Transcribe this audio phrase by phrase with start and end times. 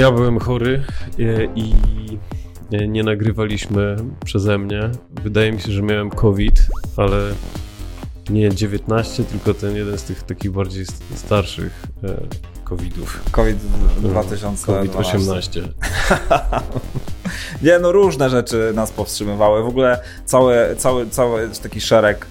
[0.00, 0.82] Ja byłem chory
[1.18, 1.74] e, i
[2.72, 4.90] e, nie nagrywaliśmy przeze mnie.
[5.22, 7.32] Wydaje mi się, że miałem COVID, ale
[8.30, 10.84] nie 19, tylko ten jeden z tych takich bardziej
[11.14, 12.16] starszych e,
[12.64, 13.30] COVIDów.
[13.30, 13.56] COVID
[13.98, 14.66] 2012.
[14.66, 15.62] COVID 18.
[17.62, 19.62] nie, no różne rzeczy nas powstrzymywały.
[19.62, 22.26] W ogóle cały, cały, cały taki szereg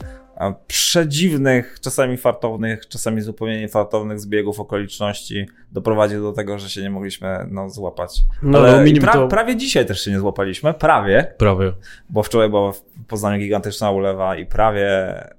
[0.67, 7.47] przedziwnych, czasami fartownych, czasami zupełnie niefartownych zbiegów okoliczności doprowadził do tego, że się nie mogliśmy
[7.51, 8.21] no, złapać.
[8.43, 9.27] No, Ale pra, to...
[9.27, 11.33] prawie dzisiaj też się nie złapaliśmy, prawie.
[11.37, 11.73] Prawie.
[12.09, 14.87] Bo wczoraj była w Poznaniu gigantyczna ulewa i prawie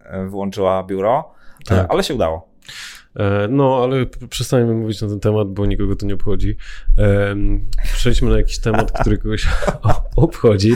[0.05, 1.35] e, wyłączyła biuro,
[1.67, 1.87] tak.
[1.89, 2.49] ale się udało.
[3.17, 6.57] E, no, ale przestańmy mówić na ten temat, bo nikogo to nie obchodzi.
[7.83, 9.47] Przejdźmy na jakiś temat, który kogoś
[10.17, 10.75] obchodzi.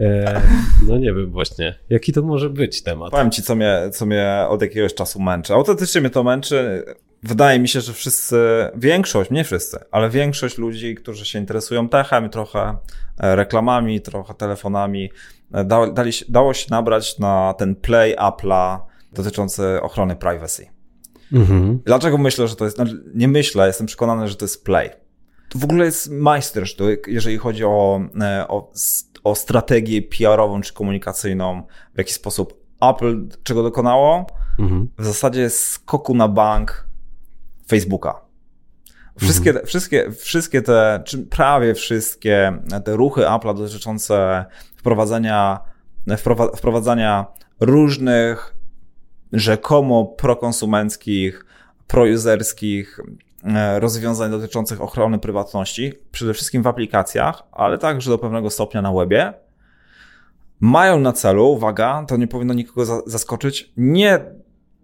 [0.00, 0.42] E,
[0.88, 3.10] no nie wiem właśnie, jaki to może być temat.
[3.10, 5.54] Powiem ci, co mnie, co mnie od jakiegoś czasu męczy.
[5.54, 6.84] Autentycznie mnie to męczy.
[7.22, 8.36] Wydaje mi się, że wszyscy,
[8.76, 12.76] większość, nie wszyscy, ale większość ludzi, którzy się interesują techem, trochę
[13.18, 15.10] e, reklamami, trochę telefonami,
[15.50, 18.78] da, dali, dało się nabrać na ten play Apple'a
[19.12, 20.75] dotyczący ochrony privacy.
[21.32, 21.80] Mhm.
[21.84, 24.90] Dlaczego myślę, że to jest, znaczy nie myślę, jestem przekonany, że to jest Play.
[25.48, 28.72] To w ogóle jest majstersztyk, jeżeli chodzi o, e, o,
[29.24, 31.62] o strategię PR-ową czy komunikacyjną,
[31.94, 34.26] w jaki sposób Apple czego dokonało.
[34.58, 34.88] Mhm.
[34.98, 36.86] W zasadzie skoku na bank
[37.68, 38.26] Facebooka.
[39.18, 39.66] Wszystkie, mhm.
[39.66, 44.44] wszystkie, wszystkie te, czy prawie wszystkie te ruchy Apple'a dotyczące
[44.76, 45.60] wprowadzania,
[46.56, 47.26] wprowadzania
[47.60, 48.55] różnych
[49.36, 51.46] rzekomo prokonsumenckich,
[51.86, 53.00] prouzerskich
[53.44, 58.92] e, rozwiązań dotyczących ochrony prywatności, przede wszystkim w aplikacjach, ale także do pewnego stopnia na
[58.92, 59.32] webie,
[60.60, 64.20] mają na celu, uwaga, to nie powinno nikogo zaskoczyć, nie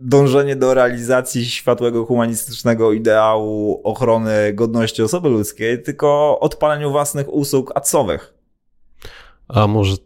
[0.01, 8.35] dążenie do realizacji światłego humanistycznego ideału ochrony godności osoby ludzkiej, tylko odpaleniu własnych usług adsowych.
[9.49, 9.97] A może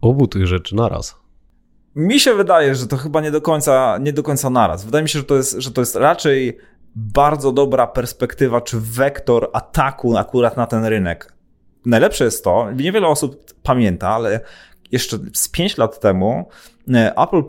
[0.00, 1.16] obu tych rzeczy naraz?
[1.98, 4.84] Mi się wydaje, że to chyba nie do końca, nie do końca naraz.
[4.84, 6.58] Wydaje mi się, że to jest, że to jest raczej
[6.94, 11.32] bardzo dobra perspektywa czy wektor ataku akurat na ten rynek.
[11.86, 14.40] Najlepsze jest to, niewiele osób pamięta, ale
[14.92, 16.48] jeszcze z 5 lat temu
[16.94, 17.42] e, Apple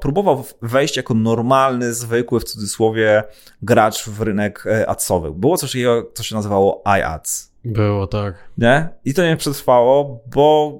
[0.00, 3.24] próbował wejść jako normalny, zwykły w cudzysłowie
[3.62, 5.30] gracz w rynek e, adsowy.
[5.30, 7.52] Było coś takiego, co się nazywało iAds.
[7.64, 8.34] Było, tak.
[8.58, 8.88] Nie?
[9.04, 10.78] I to nie przetrwało, bo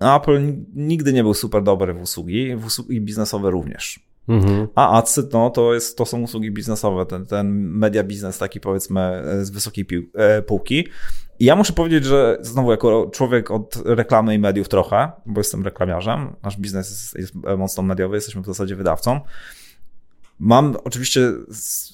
[0.00, 4.00] Apple nigdy nie był super dobry w usługi, w usługi biznesowe również.
[4.28, 4.68] Mhm.
[4.74, 9.00] A ADSy no, to, jest, to są usługi biznesowe, ten, ten media biznes taki powiedzmy
[9.00, 10.88] e, z wysokiej pił, e, półki.
[11.38, 15.64] I ja muszę powiedzieć, że znowu jako człowiek od reklamy i mediów trochę, bo jestem
[15.64, 19.20] reklamiarzem, nasz biznes jest, jest mocno mediowy, jesteśmy w zasadzie wydawcą,
[20.38, 21.32] Mam oczywiście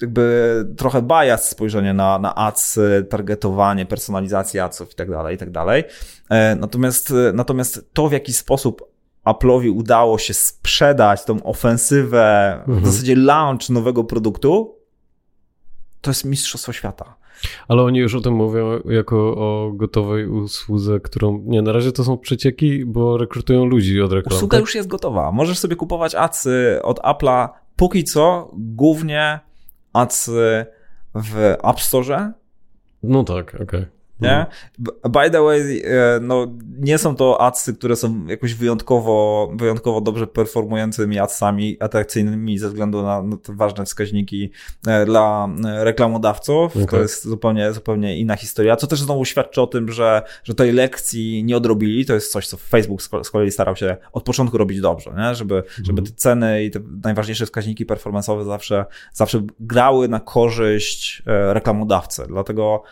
[0.01, 2.79] jakby trochę bias spojrzenie na, na ads,
[3.11, 5.85] targetowanie, personalizację adsów i tak dalej, i tak dalej.
[6.31, 8.93] E, natomiast, natomiast to, w jaki sposób
[9.25, 12.81] Apple'owi udało się sprzedać tą ofensywę, mhm.
[12.81, 14.77] w zasadzie launch nowego produktu,
[16.01, 17.15] to jest mistrzostwo świata.
[17.69, 21.43] Ale oni już o tym mówią jako o gotowej usłudze, którą.
[21.47, 24.37] Nie, na razie to są przecieki, bo rekrutują ludzi od reklamy.
[24.37, 24.61] Usługa tak?
[24.61, 25.33] już jest gotowa.
[25.33, 29.41] Możesz sobie kupować adsy od Apple'a póki co głównie
[29.93, 30.67] adsy
[31.15, 32.33] w App Store.
[33.03, 33.63] No tak, okej.
[33.63, 33.92] Okay.
[34.23, 34.47] Nie?
[35.11, 36.47] By the way, e, no,
[36.79, 43.03] nie są to adsy, które są jakoś wyjątkowo, wyjątkowo dobrze performującymi adsami, atrakcyjnymi ze względu
[43.03, 44.51] na, te ważne wskaźniki
[44.87, 46.77] e, dla e, reklamodawców.
[46.77, 46.87] Okay.
[46.87, 50.73] To jest zupełnie, zupełnie inna historia, co też znowu świadczy o tym, że, że tej
[50.73, 52.07] lekcji nie odrobili.
[52.07, 55.35] To jest coś, co Facebook z kolei starał się od początku robić dobrze, nie?
[55.35, 55.67] Żeby, mm.
[55.83, 61.23] żeby te ceny i te najważniejsze wskaźniki performance'owe zawsze, zawsze grały na korzyść
[61.53, 62.25] reklamodawcy.
[62.29, 62.83] Dlatego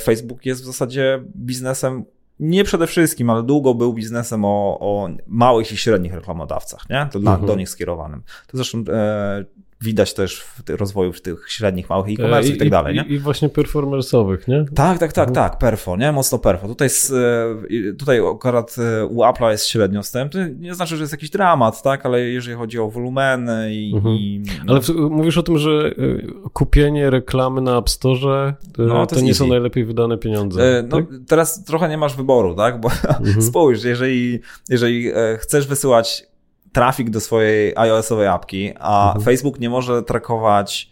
[0.00, 2.04] Facebook jest w zasadzie biznesem
[2.40, 7.08] nie przede wszystkim, ale długo był biznesem o, o małych i średnich reklamodawcach, nie?
[7.12, 7.46] To mhm.
[7.46, 8.22] do nich skierowanym.
[8.46, 9.44] To zresztą e,
[9.82, 13.02] widać też w rozwoju w tych średnich, małych e-commerce i, i tak dalej, nie?
[13.02, 14.64] I, właśnie performersowych, nie?
[14.74, 16.12] Tak, tak, tak, tak, perfo, nie?
[16.12, 16.68] Mocno perfo.
[16.68, 20.28] Tutaj, e, tutaj akurat e, u Apple'a jest średnio z tym.
[20.28, 22.06] To nie znaczy, że jest jakiś dramat, tak?
[22.06, 23.92] Ale jeżeli chodzi o wolumeny i...
[23.94, 24.14] Mhm.
[24.14, 24.72] i no.
[24.72, 25.94] Ale mówisz o tym, że
[26.52, 29.38] kupienie reklamy na App Store no, to, to nie easy.
[29.38, 30.84] są najlepiej wydane pieniądze.
[30.88, 31.06] No, tak?
[31.28, 32.80] teraz trochę nie masz wyboru, tak?
[32.80, 33.42] Bo mhm.
[33.42, 34.40] spójrz, jeżeli,
[34.70, 36.31] jeżeli chcesz wysyłać
[36.72, 39.24] trafik do swojej iOS-owej apki, a mhm.
[39.24, 40.91] Facebook nie może trakować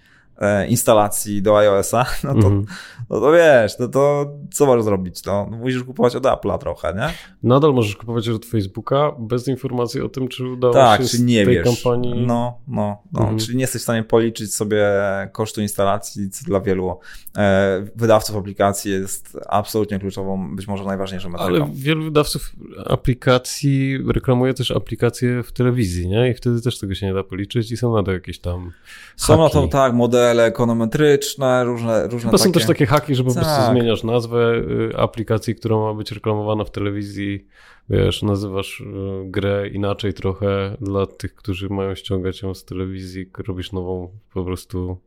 [0.68, 2.66] instalacji do iOS-a, no to, mm.
[3.10, 5.24] no to wiesz, no to co możesz zrobić?
[5.24, 7.08] No, no musisz kupować od Apple'a trochę, nie?
[7.42, 11.42] Nadal możesz kupować od Facebooka bez informacji o tym, czy udało tak, się czy nie
[11.42, 11.64] z tej wiesz.
[11.64, 12.26] kampanii.
[12.26, 13.20] No, no, no.
[13.20, 13.38] Mhm.
[13.38, 14.86] czyli nie jesteś w stanie policzyć sobie
[15.32, 16.98] kosztu instalacji, co dla wielu
[17.36, 21.54] e, wydawców aplikacji jest absolutnie kluczową, być może najważniejszą metryką.
[21.54, 22.52] Ale wielu wydawców
[22.86, 26.30] aplikacji reklamuje też aplikacje w telewizji, nie?
[26.30, 28.72] I wtedy też tego się nie da policzyć i są na to jakieś tam
[29.16, 29.42] Są haki.
[29.42, 32.44] na to, tak, modele ekonometryczne, różne, różne Chyba takie...
[32.44, 33.42] są też takie haki, że po tak.
[33.42, 37.46] prostu zmieniasz nazwę y, aplikacji, która ma być reklamowana w telewizji,
[37.90, 38.84] wiesz, nazywasz y,
[39.24, 44.98] grę inaczej trochę dla tych, którzy mają ściągać ją z telewizji, robisz nową po prostu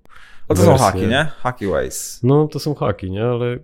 [0.49, 0.77] no to wersję.
[0.77, 1.31] są haki, nie?
[1.41, 2.19] Haki ways.
[2.23, 3.23] No to są haki, nie?
[3.23, 3.59] Ale y,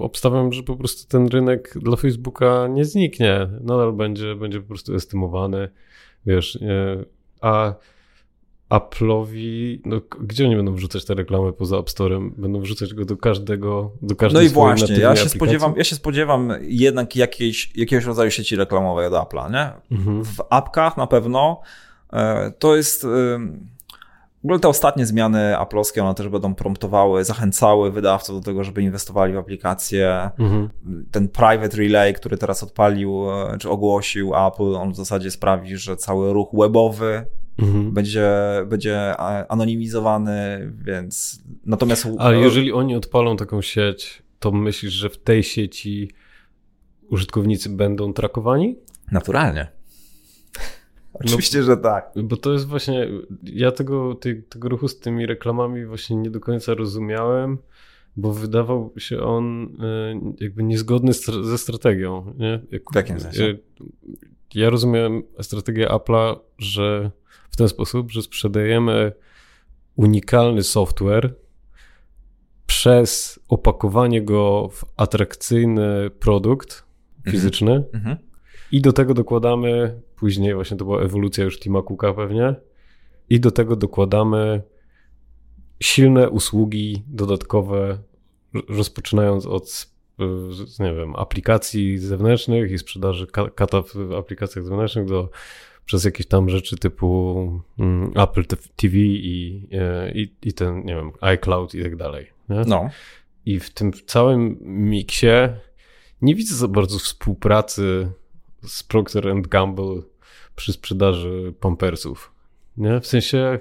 [0.00, 3.48] obstawiam, że po prostu ten rynek dla Facebooka nie zniknie.
[3.60, 5.68] Nadal będzie, będzie po prostu estymowany,
[6.26, 6.58] wiesz,
[7.40, 7.74] a
[8.70, 12.30] Apple'owi, no, gdzie oni będą wrzucać te reklamy poza App Store'em?
[12.36, 15.96] Będą wrzucać go do każdego, do każdej No i właśnie, ja się, spodziewam, ja się
[15.96, 19.96] spodziewam jednak jakiejś, jakiegoś rodzaju sieci reklamowej od Apple'a, nie?
[19.98, 20.24] Mhm.
[20.24, 21.60] W apkach na pewno
[22.12, 23.04] e, to jest...
[23.04, 23.38] E,
[24.42, 28.82] w ogóle te ostatnie zmiany Apple'owskie, one też będą promptowały, zachęcały wydawców do tego, żeby
[28.82, 30.30] inwestowali w aplikacje.
[30.38, 30.68] Mhm.
[31.10, 35.96] Ten private relay, który teraz odpalił, e, czy ogłosił Apple, on w zasadzie sprawi, że
[35.96, 37.26] cały ruch webowy
[37.58, 37.92] mhm.
[37.92, 38.30] będzie,
[38.66, 39.16] będzie
[39.50, 42.08] anonimizowany, więc natomiast...
[42.18, 46.10] Ale jeżeli oni odpalą taką sieć, to myślisz, że w tej sieci
[47.08, 48.76] użytkownicy będą trakowani?
[49.12, 49.76] Naturalnie.
[51.12, 52.12] Oczywiście, no, że tak.
[52.22, 53.08] Bo to jest właśnie,
[53.42, 54.18] ja tego,
[54.48, 57.58] tego ruchu z tymi reklamami właśnie nie do końca rozumiałem,
[58.16, 61.12] bo wydawał się on e, jakby niezgodny
[61.42, 62.34] ze strategią.
[62.38, 62.60] Nie?
[62.70, 63.58] Jak, w jakim sensie?
[64.54, 67.10] Ja rozumiem strategię Apple'a, że
[67.50, 69.12] w ten sposób, że sprzedajemy
[69.96, 71.34] unikalny software
[72.66, 76.84] przez opakowanie go w atrakcyjny produkt
[77.16, 77.32] mhm.
[77.32, 78.16] fizyczny mhm.
[78.72, 82.54] i do tego dokładamy, później właśnie to była ewolucja już Tima Cooka pewnie,
[83.30, 84.62] i do tego dokładamy
[85.82, 87.98] silne usługi dodatkowe,
[88.68, 89.96] rozpoczynając od
[90.78, 95.30] nie wiem, aplikacji zewnętrznych i sprzedaży kata w aplikacjach zewnętrznych do
[95.86, 98.44] przez jakieś tam rzeczy typu mm, Apple
[98.76, 102.26] TV i, e, i, i ten, nie wiem, iCloud i tak dalej.
[102.48, 102.62] Nie?
[102.66, 102.90] No.
[103.46, 105.26] I w tym całym miksie
[106.22, 108.10] nie widzę za bardzo współpracy
[108.66, 110.02] z Procter Gamble
[110.56, 112.32] przy sprzedaży pampersów.
[112.76, 113.00] Nie?
[113.00, 113.60] W sensie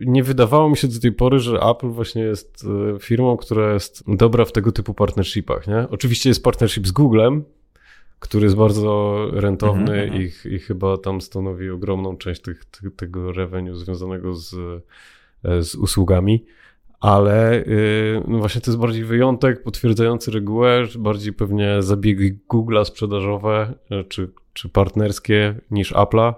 [0.00, 2.64] nie wydawało mi się do tej pory, że Apple właśnie jest
[2.94, 5.66] e, firmą, która jest dobra w tego typu partnershipach.
[5.66, 5.86] Nie?
[5.90, 7.44] Oczywiście jest partnership z Googlem,
[8.18, 10.46] który jest bardzo rentowny mm -hmm.
[10.46, 14.54] i, i, chyba tam stanowi ogromną część tych, tych, tego revenue związanego z,
[15.44, 16.44] e, z usługami.
[17.00, 23.74] Ale yy, no właśnie to jest bardziej wyjątek potwierdzający regułę, bardziej pewnie zabiegi Google'a sprzedażowe
[23.90, 26.34] e, czy, czy partnerskie niż Apple'a.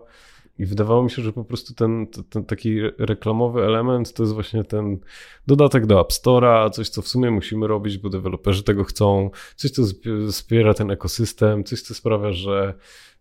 [0.58, 4.64] I wydawało mi się, że po prostu ten, ten, taki reklamowy element to jest właśnie
[4.64, 4.98] ten
[5.46, 9.70] dodatek do App Store'a, coś, co w sumie musimy robić, bo deweloperzy tego chcą, coś,
[9.70, 9.82] co
[10.30, 12.74] wspiera ten ekosystem, coś, co sprawia, że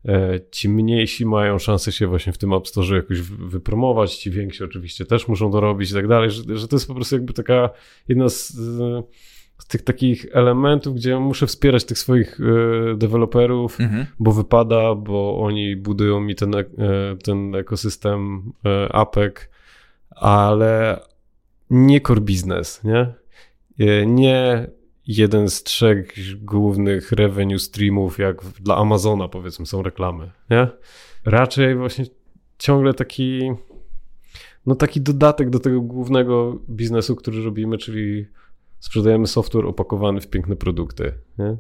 [0.06, 4.64] e, ci mniejsi mają szansę się właśnie w tym App Store jakoś wypromować, ci więksi
[4.64, 7.34] oczywiście też muszą to robić i tak dalej, że, że to jest po prostu jakby
[7.34, 7.70] taka
[8.08, 8.58] jedna z
[9.58, 12.44] z tych takich elementów, gdzie muszę wspierać tych swoich y,
[12.98, 14.06] deweloperów, mhm.
[14.20, 16.66] bo wypada, bo oni budują mi ten, y,
[17.24, 19.50] ten ekosystem y, apek,
[20.10, 21.00] ale
[21.70, 23.14] nie core business, nie?
[24.06, 24.68] Nie
[25.08, 26.14] jeden z trzech
[26.46, 30.68] głównych revenue streamów, jak dla Amazona powiedzmy są reklamy, nie?
[31.26, 32.06] Raczej właśnie
[32.58, 33.52] ciągle taki
[34.66, 38.26] no taki dodatek do tego głównego biznesu, który robimy, czyli
[38.80, 41.14] sprzedajemy software opakowany w piękne produkty.
[41.38, 41.58] Nie?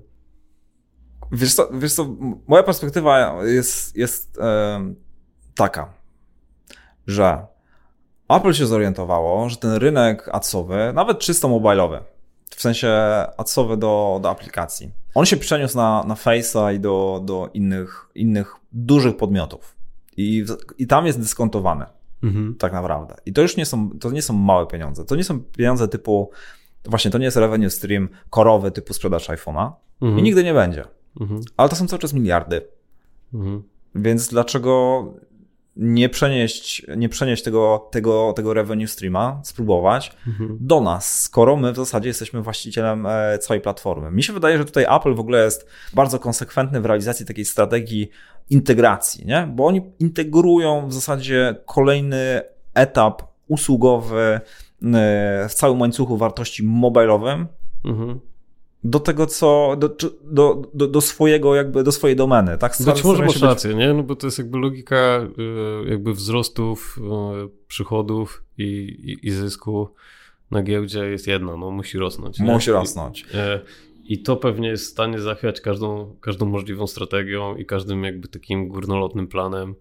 [1.31, 2.15] Wiesz co, wiesz co,
[2.47, 4.93] moja perspektywa jest, jest e,
[5.55, 5.93] taka,
[7.07, 7.45] że
[8.29, 11.99] Apple się zorientowało, że ten rynek adsowy, nawet czysto mobilowy,
[12.49, 12.89] w sensie
[13.37, 18.55] adsowy do, do aplikacji, on się przeniósł na, na Face'a i do, do innych, innych
[18.71, 19.75] dużych podmiotów.
[20.17, 20.45] I,
[20.77, 21.85] I tam jest dyskontowane.
[22.23, 22.55] Mhm.
[22.55, 23.15] Tak naprawdę.
[23.25, 25.05] I to już nie są, to nie są małe pieniądze.
[25.05, 26.31] To nie są pieniądze typu
[26.87, 30.19] właśnie to nie jest revenue stream korowy typu sprzedaż iPhone'a mhm.
[30.19, 30.83] i nigdy nie będzie.
[31.21, 31.41] Mhm.
[31.57, 32.61] Ale to są cały czas miliardy.
[33.33, 33.63] Mhm.
[33.95, 35.03] Więc dlaczego
[35.77, 40.57] nie przenieść, nie przenieść tego, tego, tego revenue streama, spróbować mhm.
[40.61, 44.11] do nas, skoro my w zasadzie jesteśmy właścicielem e, całej platformy.
[44.11, 48.09] Mi się wydaje, że tutaj Apple w ogóle jest bardzo konsekwentny w realizacji takiej strategii
[48.49, 49.49] integracji, nie?
[49.55, 52.41] bo oni integrują w zasadzie kolejny
[52.73, 54.41] etap usługowy
[55.49, 57.47] w całym łańcuchu wartości mobilowym,
[57.85, 58.19] mhm
[58.83, 59.89] do tego, co, do,
[60.23, 62.75] do, do, do, swojego, jakby, do swojej domeny, tak?
[62.85, 63.93] Być może masz rację, nie?
[63.93, 65.27] No bo to jest jakby logika
[65.85, 66.99] y, jakby wzrostów
[67.45, 69.89] y, przychodów i, i, i zysku
[70.51, 72.39] na giełdzie jest jedna, no musi rosnąć.
[72.39, 72.45] Nie?
[72.45, 73.21] Musi rosnąć.
[73.21, 73.59] I, y,
[74.05, 78.67] I to pewnie jest w stanie zachwiać każdą, każdą możliwą strategią i każdym jakby takim
[78.67, 79.75] górnolotnym planem,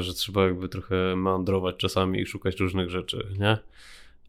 [0.00, 3.58] że trzeba jakby trochę meandrować czasami i szukać różnych rzeczy, nie?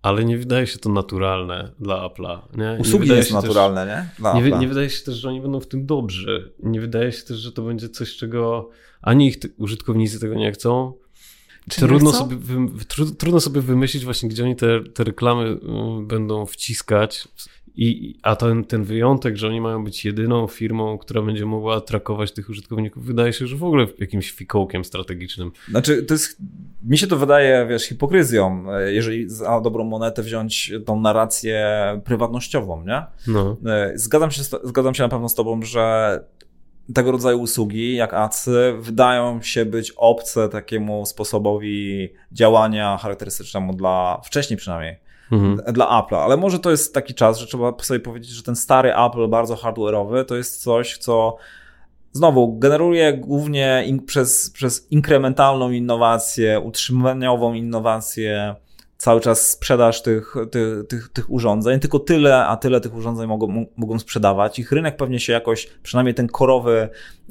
[0.01, 2.39] Ale nie wydaje się to naturalne dla Apple'a.
[2.57, 2.77] Nie?
[2.79, 4.09] Usługi nie jest naturalne, też, nie?
[4.19, 6.53] Dla nie, nie wydaje się też, że oni będą w tym dobrzy.
[6.63, 8.69] Nie wydaje się też, że to będzie coś, czego
[9.01, 10.93] ani ich użytkownicy tego nie chcą.
[11.69, 12.29] Czy trudno, nie chcą?
[12.29, 12.37] Sobie,
[13.17, 15.59] trudno sobie wymyślić właśnie, gdzie oni te, te reklamy y,
[16.07, 17.27] będą wciskać.
[17.75, 22.31] I, a ten, ten wyjątek, że oni mają być jedyną firmą, która będzie mogła trakować
[22.31, 25.51] tych użytkowników, wydaje się, że w ogóle jakimś fikołkiem strategicznym.
[25.69, 26.37] Znaczy, to jest,
[26.83, 31.67] mi się to wydaje, wiesz, hipokryzją, jeżeli za dobrą monetę wziąć tą narrację
[32.05, 33.03] prywatnościową, nie?
[33.27, 33.57] No.
[33.65, 36.19] E, zgadzam się, zgadzam się na pewno z tobą, że
[36.93, 44.57] tego rodzaju usługi, jak ACY, wydają się być obce takiemu sposobowi działania charakterystycznemu dla, wcześniej
[44.57, 44.99] przynajmniej,
[45.31, 45.73] mhm.
[45.73, 48.95] dla Apple'a, ale może to jest taki czas, że trzeba sobie powiedzieć, że ten stary
[48.95, 51.37] Apple, bardzo hardware'owy, to jest coś, co
[52.11, 58.55] znowu generuje głównie in, przez, przez inkrementalną innowację, utrzymaniową innowację,
[59.01, 63.65] cały czas sprzedaż tych, tych, tych, tych urządzeń, tylko tyle, a tyle tych urządzeń mogą,
[63.77, 64.59] mogą sprzedawać.
[64.59, 66.89] Ich rynek pewnie się jakoś, przynajmniej ten korowy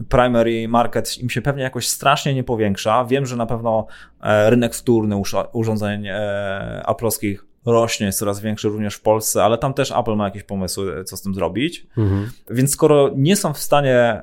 [0.09, 3.05] primary market im się pewnie jakoś strasznie nie powiększa.
[3.05, 3.87] Wiem, że na pewno
[4.23, 9.75] e, rynek wtórny urządzeń e, aplowskich rośnie, jest coraz większy również w Polsce, ale tam
[9.75, 11.87] też Apple ma jakieś pomysły, co z tym zrobić.
[11.97, 12.31] Mhm.
[12.51, 14.23] Więc skoro nie są w stanie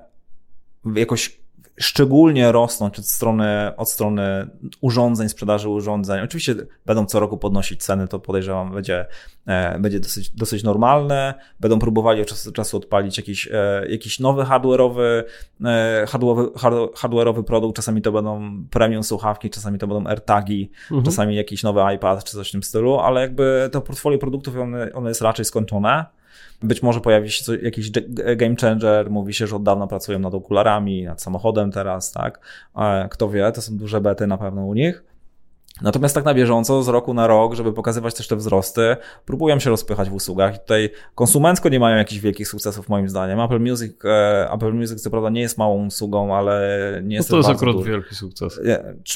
[0.95, 1.39] jakoś
[1.79, 4.49] szczególnie rosnąć od strony, od strony
[4.81, 6.23] urządzeń, sprzedaży urządzeń.
[6.23, 6.55] Oczywiście
[6.85, 9.05] będą co roku podnosić ceny, to podejrzewam będzie,
[9.47, 11.33] e, będzie dosyć, dosyć normalne.
[11.59, 15.23] Będą próbowali od czasu do czasu odpalić jakiś, e, jakiś nowy hardware'owy,
[15.65, 16.51] e, hardware'owy,
[16.93, 17.75] hardware'owy produkt.
[17.75, 21.03] Czasami to będą premium słuchawki, czasami to będą AirTagi, mhm.
[21.03, 24.93] czasami jakiś nowy iPad czy coś w tym stylu, ale jakby to portfolio produktów one,
[24.93, 26.16] one jest raczej skończone.
[26.63, 27.91] Być może pojawi się jakiś
[28.37, 32.39] game changer, mówi się, że od dawna pracują nad okularami, nad samochodem teraz, tak?
[33.09, 35.03] Kto wie, to są duże bety na pewno u nich.
[35.81, 39.69] Natomiast tak na bieżąco, z roku na rok, żeby pokazywać też te wzrosty, próbują się
[39.69, 43.39] rozpychać w usługach i tutaj konsumencko nie mają jakichś wielkich sukcesów moim zdaniem.
[43.39, 47.33] Apple Music, e, Apple Music co prawda nie jest małą usługą, ale nie jest no
[47.33, 47.91] to jest akurat duży.
[47.91, 48.61] wielki sukces.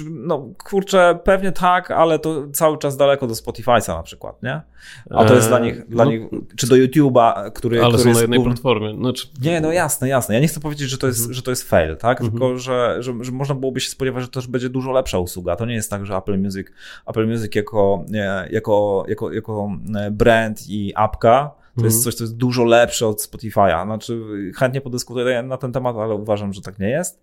[0.09, 4.61] No kurczę, pewnie tak, ale to cały czas daleko do Spotify'a na przykład, nie?
[5.09, 6.21] A to jest dla nich, dla no, nich
[6.55, 8.53] czy do YouTube'a, który Ale który są na jednej główny...
[8.53, 8.95] platformie.
[8.95, 9.27] Znaczy...
[9.41, 10.35] Nie, no jasne, jasne.
[10.35, 11.33] Ja nie chcę powiedzieć, że to jest, mhm.
[11.33, 12.21] że to jest fail, tak?
[12.21, 12.31] Mhm.
[12.31, 15.55] Tylko, że, że, że można byłoby się spodziewać, że to też będzie dużo lepsza usługa.
[15.55, 16.67] To nie jest tak, że Apple Music Music,
[17.05, 18.05] Apple Music jako,
[18.49, 22.03] jako, jako, jako e, brand i apka to jest mhm.
[22.03, 23.85] coś, co jest dużo lepsze od Spotify'a.
[23.85, 24.21] Znaczy,
[24.55, 27.19] chętnie podyskutuję na ten temat, ale uważam, że tak nie jest.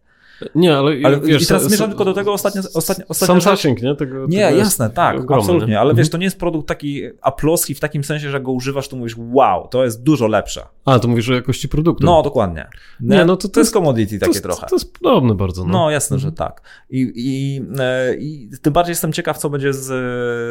[0.55, 3.83] Nie, ale, ale wiesz, i teraz zmierzam tylko do tego ostatnio, ostatnio, ostatnio Sam zasięg,
[3.83, 3.95] nie?
[3.95, 5.81] Tego, nie, tego jasne, tak, ogromny, absolutnie, nie?
[5.81, 6.11] ale wiesz, mhm.
[6.11, 9.69] to nie jest produkt taki aploski w takim sensie, że go używasz, to mówisz, wow,
[9.69, 10.67] to jest dużo lepsze.
[10.85, 12.07] A, to mówisz o jakości produktu.
[12.07, 12.67] No, dokładnie.
[13.01, 14.67] Nie, nie no to, to, to jest commodity takie trochę.
[14.67, 15.65] To jest podobne bardzo.
[15.65, 16.63] No, no jasne, że tak.
[16.91, 19.91] I, i, e, I tym bardziej jestem ciekaw, co będzie z,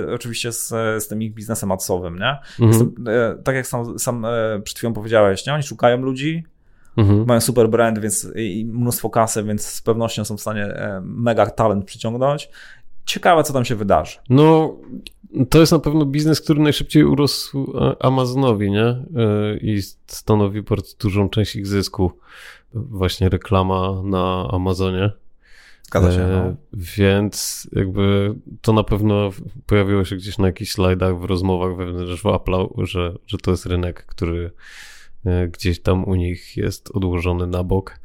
[0.09, 0.67] e, oczywiście z,
[1.03, 2.37] z tym ich biznesem adsowym, nie?
[2.59, 2.67] Mhm.
[2.67, 4.25] Jestem, e, tak jak sam, sam
[4.63, 5.53] przed chwilą powiedziałeś, nie?
[5.53, 6.43] Oni szukają ludzi,
[6.97, 7.25] Mhm.
[7.27, 11.45] Mają super brand, więc i mnóstwo kasy, więc z pewnością są w stanie e, mega
[11.45, 12.49] talent przyciągnąć.
[13.05, 14.17] Ciekawe, co tam się wydarzy.
[14.29, 14.77] No,
[15.49, 18.85] to jest na pewno biznes, który najszybciej urósł Amazonowi, nie?
[18.85, 19.05] E,
[19.61, 22.11] I stanowi bardzo dużą część ich zysku.
[22.73, 25.11] Właśnie reklama na Amazonie.
[25.83, 26.27] Zgadza się.
[26.27, 26.37] No.
[26.37, 29.29] E, więc jakby to na pewno
[29.65, 34.05] pojawiło się gdzieś na jakichś slajdach w rozmowach wewnątrz Apple'a, że, że to jest rynek,
[34.05, 34.51] który E,
[35.51, 37.99] gdzieś tam u nich jest odłożony na bok.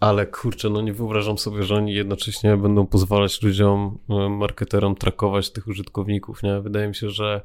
[0.00, 5.50] Ale kurczę, no nie wyobrażam sobie, że oni jednocześnie będą pozwalać ludziom, e, marketerom trakować
[5.50, 6.60] tych użytkowników, nie?
[6.60, 7.40] Wydaje mi się, że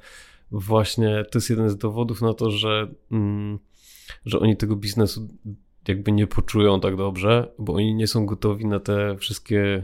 [0.51, 3.59] właśnie to jest jeden z dowodów na to, że, mm,
[4.25, 5.27] że oni tego biznesu
[5.87, 9.83] jakby nie poczują tak dobrze, bo oni nie są gotowi na te wszystkie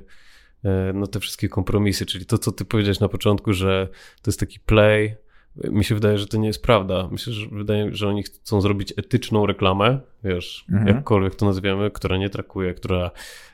[0.63, 3.87] e, na te wszystkie kompromisy, czyli to, co ty powiedziałeś na początku, że
[4.21, 5.15] to jest taki play,
[5.63, 7.07] mi się wydaje, że to nie jest prawda.
[7.11, 10.87] Myślę, że wydaje, że oni chcą zrobić etyczną reklamę, wiesz, mhm.
[10.87, 13.11] jakkolwiek to nazwiemy, która nie trakuje, która,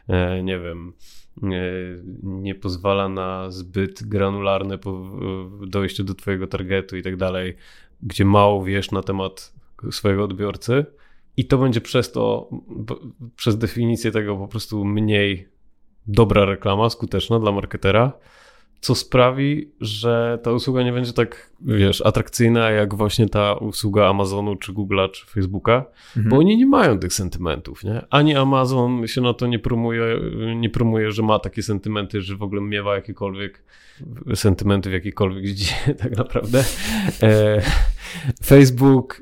[0.07, 0.93] e, nie wiem,
[1.41, 1.63] nie,
[2.24, 4.77] nie pozwala na zbyt granularne
[5.67, 7.55] dojście do twojego targetu i tak dalej,
[8.03, 9.53] gdzie mało wiesz na temat
[9.91, 10.86] swojego odbiorcy
[11.38, 12.50] i to będzie przez to,
[13.36, 15.48] przez definicję tego po prostu mniej
[16.07, 18.13] dobra reklama, skuteczna dla marketera,
[18.83, 24.55] co sprawi, że ta usługa nie będzie tak, wiesz, atrakcyjna jak właśnie ta usługa Amazonu,
[24.55, 25.85] czy Google'a, czy Facebooka,
[26.17, 26.29] mhm.
[26.29, 28.01] bo oni nie mają tych sentymentów, nie?
[28.09, 30.03] Ani Amazon się na to nie promuje,
[30.55, 33.63] nie promuje, że ma takie sentymenty, że w ogóle miewa jakiekolwiek
[34.35, 36.63] sentymenty w jakiejkolwiek dziedzinie tak naprawdę.
[37.23, 37.61] E,
[38.45, 39.21] Facebook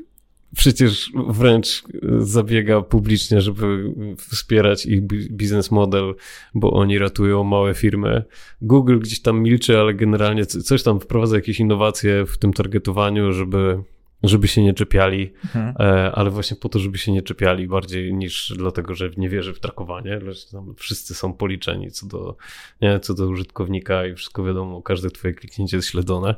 [0.55, 1.83] przecież wręcz
[2.19, 6.15] zabiega publicznie, żeby wspierać ich biznes model,
[6.53, 8.23] bo oni ratują małe firmy.
[8.61, 13.83] Google gdzieś tam milczy, ale generalnie coś tam wprowadza jakieś innowacje w tym targetowaniu, żeby
[14.23, 15.75] żeby się nie czepiali, mhm.
[15.79, 19.53] E, ale właśnie po to, żeby się nie czepiali bardziej niż dlatego, że nie wierzy
[19.53, 22.35] w trakowanie, lecz tam wszyscy są policzeni co do,
[22.81, 26.35] nie, co do użytkownika i wszystko wiadomo, każde twoje kliknięcie jest śledzone.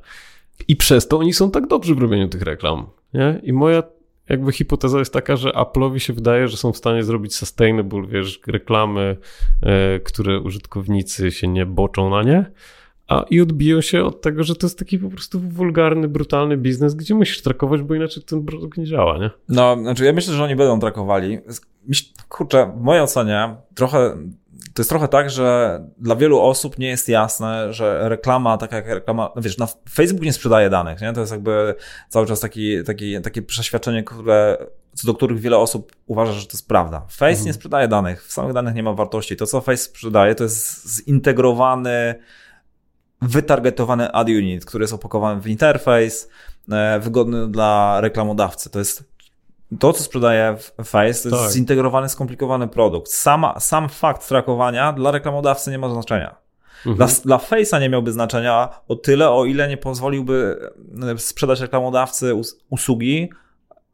[0.68, 2.86] I przez to oni są tak dobrzy w robieniu tych reklam.
[3.14, 3.40] Nie?
[3.44, 3.84] I moja
[4.30, 8.40] jakby hipoteza jest taka, że Apple'owi się wydaje, że są w stanie zrobić sustainable, wiesz,
[8.48, 9.18] reklamy,
[9.62, 12.46] e, które użytkownicy się nie boczą na nie,
[13.08, 16.96] a i odbiją się od tego, że to jest taki po prostu wulgarny, brutalny biznes,
[16.96, 19.30] gdzie musisz trakować, bo inaczej ten produkt nie działa, nie?
[19.50, 21.40] No, znaczy ja myślę, że oni będą trakowali.
[22.30, 24.18] Kurczę, w mojej ocenie trochę
[24.74, 28.88] to jest trochę tak, że dla wielu osób nie jest jasne, że reklama, taka jak
[28.88, 31.14] reklama, no wiesz, na Facebook nie sprzedaje danych, nie?
[31.14, 31.76] To jest jakby
[32.10, 34.58] cały czas taki, taki, takie przeświadczenie, które,
[34.94, 37.06] co do których wiele osób uważa, że to jest prawda.
[37.10, 37.46] Face mhm.
[37.46, 39.36] nie sprzedaje danych, w samych danych nie ma wartości.
[39.36, 42.16] To, co Face sprzedaje, to jest zintegrowany,
[43.22, 46.30] wytargetowany ad unit, który jest opakowany w interfejs,
[46.72, 48.70] e, wygodny dla reklamodawcy.
[48.70, 49.13] To jest
[49.80, 51.44] to, co sprzedaje Face, to tak.
[51.44, 53.12] jest zintegrowany, skomplikowany produkt.
[53.12, 56.36] Sama, sam fakt trakowania dla reklamodawcy nie ma znaczenia.
[56.86, 56.96] Mhm.
[56.96, 60.70] Dla, dla Face'a nie miałby znaczenia o tyle, o ile nie pozwoliłby
[61.14, 62.34] e, sprzedać reklamodawcy
[62.70, 63.30] usługi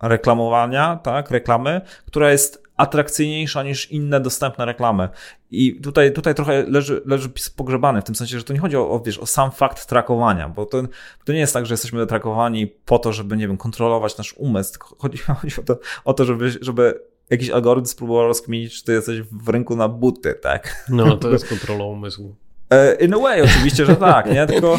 [0.01, 5.09] reklamowania, tak, reklamy, która jest atrakcyjniejsza niż inne dostępne reklamy.
[5.51, 8.89] I tutaj, tutaj trochę leży, leży pogrzebany, w tym sensie, że to nie chodzi o,
[8.89, 10.81] o, wiesz, o sam fakt trakowania, bo to,
[11.25, 14.79] to nie jest tak, że jesteśmy trakowani po to, żeby, nie wiem, kontrolować nasz umysł,
[14.97, 19.21] chodzi, chodzi o to, o to żeby, żeby jakiś algorytm spróbował rozkminić, czy ty jesteś
[19.21, 20.85] w rynku na buty, tak?
[20.89, 22.35] No, to jest kontrola umysłu.
[22.69, 24.47] E, in a way, oczywiście, że tak, nie?
[24.47, 24.77] Tylko,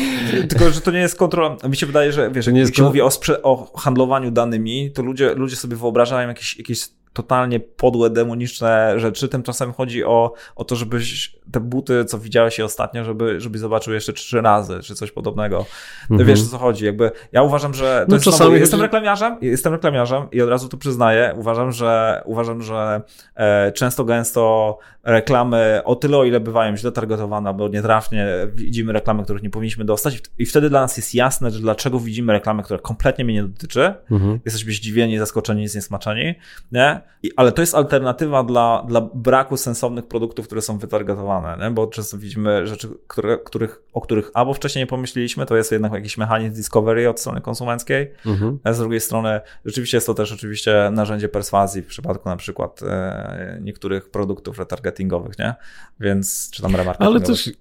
[0.49, 1.57] tylko, że to nie jest kontrola.
[1.69, 5.35] Mi się wydaje, że wiesz, jak się mówi o, sprze- o handlowaniu danymi, to ludzie,
[5.35, 9.29] ludzie sobie wyobrażają jakieś, jakieś totalnie podłe, demoniczne rzeczy.
[9.29, 13.95] Tymczasem chodzi o, o to, żebyś te buty, co widziałeś je ostatnio, żeby, żeby zobaczył
[13.95, 15.67] jeszcze trzy razy, czy coś podobnego.
[16.11, 16.29] Mhm.
[16.29, 16.85] Wiesz, o co chodzi.
[16.85, 20.69] Jakby ja uważam, że to no, jest znowu, jestem reklamiarzem, jestem reklamiarzem i od razu
[20.69, 21.35] to przyznaję.
[21.37, 23.03] Uważam, że uważam, że
[23.35, 29.25] e, często gęsto reklamy o tyle, o ile bywają źle targetowane, bo nietrafnie widzimy reklamy,
[29.25, 32.79] których nie powinniśmy dostać i wtedy dla nas jest jasne, że dlaczego widzimy reklamy, które
[32.79, 33.95] kompletnie mnie nie dotyczy.
[34.11, 34.41] Mhm.
[34.45, 36.35] Jesteśmy zdziwieni, zaskoczeni, zniesmaczeni,
[36.73, 37.01] nie?
[37.23, 41.71] I, ale to jest alternatywa dla, dla braku sensownych produktów, które są wytargetowane, nie?
[41.71, 45.93] bo często widzimy rzeczy, które, których, o których albo wcześniej nie pomyśleliśmy, to jest jednak
[45.93, 48.59] jakiś mechanizm discovery od strony konsumenckiej, mhm.
[48.65, 52.81] a z drugiej strony rzeczywiście jest to też oczywiście narzędzie perswazji w przypadku na przykład
[52.83, 54.59] e, niektórych produktów
[54.91, 55.55] retargetingowych, nie?
[56.01, 57.23] Więc, czy tam remarketingowych.
[57.23, 57.55] Ale też y,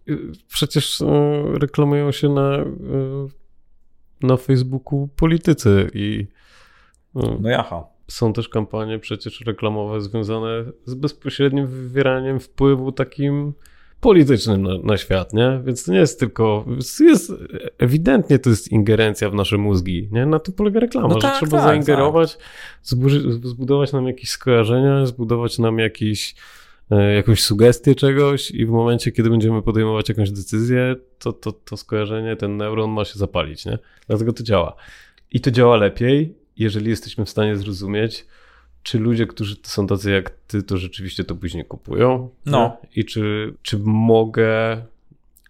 [0.48, 1.06] przecież e,
[1.60, 2.68] reklamują się na, e,
[4.22, 6.28] na Facebooku politycy i
[7.16, 7.88] no jaha.
[8.08, 13.54] Są też kampanie przecież reklamowe związane z bezpośrednim wywieraniem wpływu takim
[14.02, 15.62] politycznym na, na, świat, nie?
[15.64, 16.66] Więc to nie jest tylko,
[17.00, 17.34] jest,
[17.78, 20.26] ewidentnie to jest ingerencja w nasze mózgi, nie?
[20.26, 23.00] Na tym polega reklama, no tak, że trzeba tak, zaingerować, tak.
[23.44, 26.36] zbudować nam jakieś skojarzenia, zbudować nam jakiś,
[27.16, 32.36] jakąś sugestię czegoś i w momencie, kiedy będziemy podejmować jakąś decyzję, to, to, to skojarzenie,
[32.36, 33.78] ten neuron ma się zapalić, nie?
[34.08, 34.76] Dlatego to działa.
[35.32, 38.26] I to działa lepiej, jeżeli jesteśmy w stanie zrozumieć,
[38.84, 42.30] czy ludzie, którzy są tacy jak ty, to rzeczywiście to później kupują.
[42.46, 42.78] No.
[42.96, 44.82] I czy, czy mogę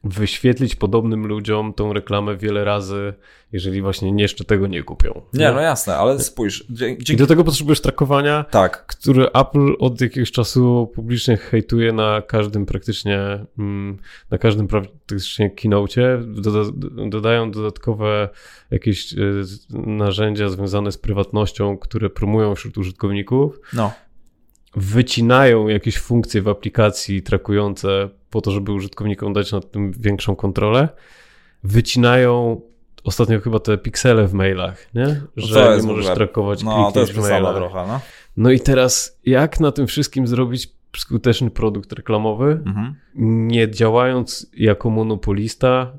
[0.04, 3.14] wyświetlić podobnym ludziom tą reklamę wiele razy,
[3.52, 5.22] jeżeli właśnie jeszcze tego nie kupią.
[5.34, 5.52] Nie, nie?
[5.52, 6.66] no jasne, ale spójrz.
[6.70, 7.14] Dzięki...
[7.14, 8.86] I do tego potrzebujesz trakowania, tak.
[8.86, 13.98] który Apple od jakiegoś czasu publicznie hejtuje na każdym praktycznie, mm,
[14.32, 16.22] na każdym praktycznie keynote.
[16.28, 16.72] Doda
[17.10, 18.30] dodają dodatkowe
[18.72, 19.18] jakieś e,
[19.74, 23.60] narzędzia związane z prywatnością, które promują wśród użytkowników.
[23.74, 23.92] No
[24.76, 30.90] wycinają jakieś funkcje w aplikacji trakujące po to, żeby użytkownikom dać nad tym większą kontrolę,
[31.64, 32.62] wycinają
[33.04, 35.22] ostatnio chyba te piksele w mailach, nie?
[35.36, 37.56] No że nie możesz trakować no, to jest w mailach.
[37.56, 38.00] trochę, no.
[38.38, 42.96] no i teraz jak na tym wszystkim zrobić skuteczny produkt reklamowy, mhm.
[43.50, 45.92] nie działając jako monopolista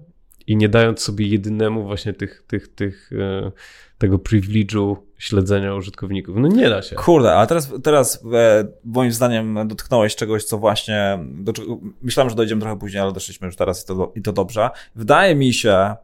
[0.51, 3.53] i nie dając sobie jedynemu właśnie tych, tych, tych, e,
[3.99, 6.37] tego privilege'u śledzenia użytkowników.
[6.39, 6.97] No nie da się.
[6.97, 12.37] Kurde, ale teraz, teraz e, moim zdaniem dotknąłeś czegoś, co właśnie, do czego, myślałem, że
[12.37, 14.71] dojdziemy trochę później, ale doszliśmy już teraz i to, i to dobrze.
[14.95, 15.95] Wydaje mi się,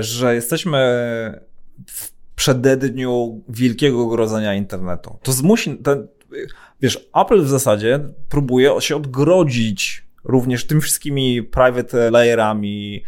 [0.00, 0.80] że jesteśmy
[1.86, 5.18] w przededniu wielkiego grodzenia internetu.
[5.22, 6.08] To zmusi, ten,
[6.80, 13.02] wiesz, Apple w zasadzie próbuje się odgrodzić również tymi wszystkimi private layerami,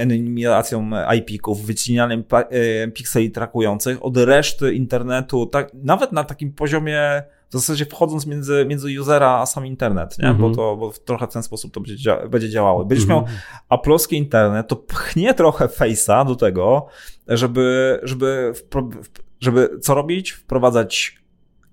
[0.00, 7.52] anonimizacją IP-ków, wycinaniem e, pikseli trakujących od reszty internetu, tak, nawet na takim poziomie w
[7.52, 10.24] zasadzie wchodząc między, między usera a sam internet, nie?
[10.24, 10.40] Mm -hmm.
[10.40, 10.56] bo, mhm.
[10.56, 12.84] to, bo trochę w ten sposób to będzie, dzia będzie działało.
[12.84, 13.26] Będziesz mm -hmm.
[13.26, 13.36] miał
[13.68, 16.86] aplowski internet, to pchnie trochę face'a do tego,
[17.28, 18.52] żeby, żeby,
[19.40, 20.30] żeby co robić?
[20.30, 21.25] Wprowadzać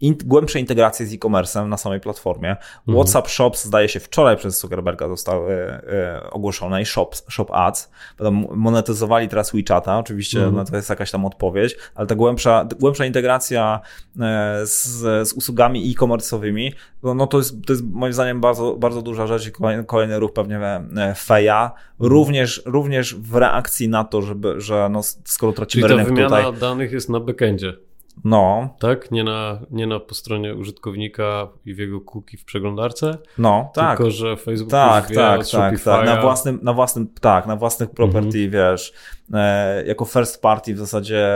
[0.04, 2.50] in, głębsze integracje z e-commerce'em na samej platformie.
[2.50, 2.98] Mhm.
[2.98, 7.92] WhatsApp Shops zdaje się wczoraj przez Zuckerberga zostały e, ogłoszone i Shop, Shop Ads.
[8.18, 10.56] Będą monetyzowali teraz WeChata, oczywiście mhm.
[10.56, 13.80] no to jest jakaś tam odpowiedź, ale ta głębsza, głębsza integracja
[14.20, 16.72] e, z, z usługami e-commerce'owymi,
[17.04, 20.20] no, no to, jest, to jest moim zdaniem bardzo, bardzo duża rzecz i kolejny, kolejny
[20.20, 25.82] ruch pewnie e, Feja, również, również w reakcji na to, żeby, że no, skoro tracimy
[25.82, 26.60] Czyli rynek wymiana tutaj...
[26.60, 27.74] danych jest na backendzie.
[28.24, 28.76] No.
[28.80, 29.12] Tak?
[29.12, 33.18] Nie na, nie na po stronie użytkownika i w jego cookie w przeglądarce?
[33.38, 33.98] No, tak.
[33.98, 36.06] Tylko, że Facebook tak, tak, tak, tak, tak.
[36.06, 38.52] Na własnym, na własnym, tak, na własnych property, mhm.
[38.52, 38.94] wiesz,
[39.34, 41.30] e, jako first party w zasadzie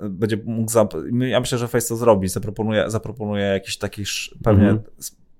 [0.00, 4.02] będzie mógł, zap- ja myślę, że Facebook to zrobi, zaproponuje, zaproponuje jakiś taki
[4.42, 4.84] pewnie mhm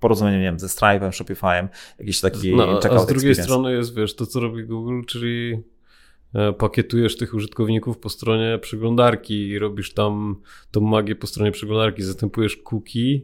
[0.05, 3.43] porozumienie, nie wiem, ze Stripe'em, Shopify'em, jakiś taki no, A z drugiej experience.
[3.43, 5.63] strony jest, wiesz, to co robi Google, czyli
[6.59, 10.37] pakietujesz tych użytkowników po stronie przeglądarki i robisz tam
[10.71, 13.21] tą magię po stronie przeglądarki, zastępujesz cookie,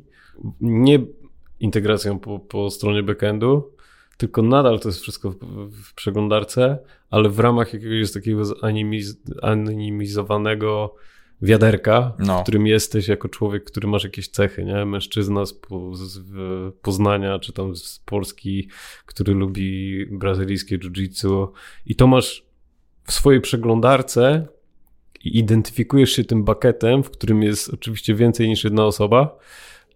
[0.60, 0.98] nie
[1.60, 3.72] integracją po, po stronie backendu,
[4.16, 5.36] tylko nadal to jest wszystko w,
[5.70, 6.78] w przeglądarce,
[7.10, 8.42] ale w ramach jakiegoś takiego
[9.42, 10.94] anonimizowanego
[11.42, 12.38] wiaderka, no.
[12.38, 14.84] w którym jesteś jako człowiek, który masz jakieś cechy, nie?
[14.84, 15.60] Mężczyzna z,
[15.92, 16.18] z
[16.82, 18.68] Poznania, czy tam z Polski,
[19.06, 21.48] który lubi brazylijskie jiu-jitsu
[21.86, 22.49] i to masz
[23.04, 24.46] w swojej przeglądarce
[25.24, 29.38] i identyfikujesz się tym bakietem, w którym jest oczywiście więcej niż jedna osoba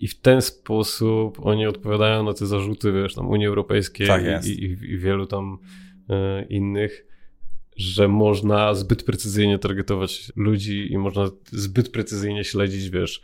[0.01, 4.49] i w ten sposób oni odpowiadają na te zarzuty, wiesz, tam Unii Europejskiej tak i,
[4.49, 5.59] i, i, wielu tam
[6.09, 7.07] e, innych,
[7.77, 13.23] że można zbyt precyzyjnie targetować ludzi i można zbyt precyzyjnie śledzić, wiesz,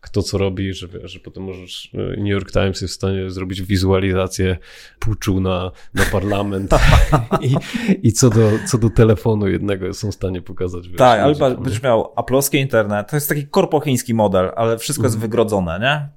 [0.00, 3.62] kto co robi, że, że potem możesz, e, New York Times jest w stanie zrobić
[3.62, 4.56] wizualizację
[4.98, 6.70] puczu na, na parlament
[7.42, 7.56] I,
[8.02, 10.88] i co, do, co do telefonu jednego są w stanie pokazać.
[10.88, 15.16] Wiesz, tak, ale będziesz miał aplowski internet, to jest taki korpochiński model, ale wszystko jest
[15.16, 15.30] mhm.
[15.30, 16.08] wygrodzone, nie?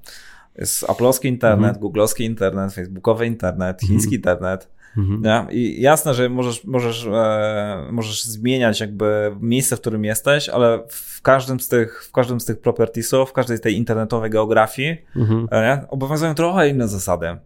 [0.58, 1.82] Jest aplowski internet, mm.
[1.82, 4.16] googlowski internet, facebookowy internet, chiński mm.
[4.16, 5.22] internet, Mhm.
[5.22, 5.58] Nie?
[5.58, 11.22] I jasne, że możesz, możesz, e, możesz zmieniać jakby miejsce, w którym jesteś, ale w
[11.22, 15.48] każdym z tych, w każdym z tych propertiesów, w każdej z tej internetowej geografii mhm.
[15.52, 17.38] e, obowiązują trochę inne zasady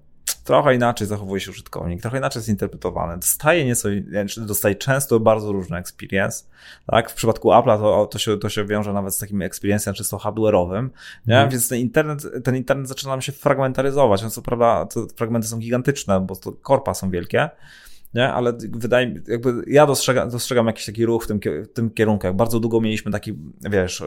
[0.47, 3.17] trochę inaczej zachowuje się użytkownik, trochę inaczej jest interpretowany.
[3.17, 3.89] Dostaje nieco,
[4.37, 6.45] dostaje często bardzo różny experience.
[6.85, 7.11] Tak?
[7.11, 10.89] W przypadku Apple'a to, to, się, to się wiąże nawet z takim experience'em czysto hardware'owym,
[11.27, 11.37] nie?
[11.37, 11.49] Mm.
[11.49, 14.23] więc ten internet, ten internet zaczyna nam się fragmentaryzować.
[14.23, 17.49] No co prawda, fragmenty są gigantyczne, bo to korpa są wielkie,
[18.17, 18.33] nie?
[18.33, 22.33] ale wydaje mi jakby ja dostrzegam, dostrzegam jakiś taki ruch w tym, w tym kierunku.
[22.33, 24.03] Bardzo długo mieliśmy taki, wiesz,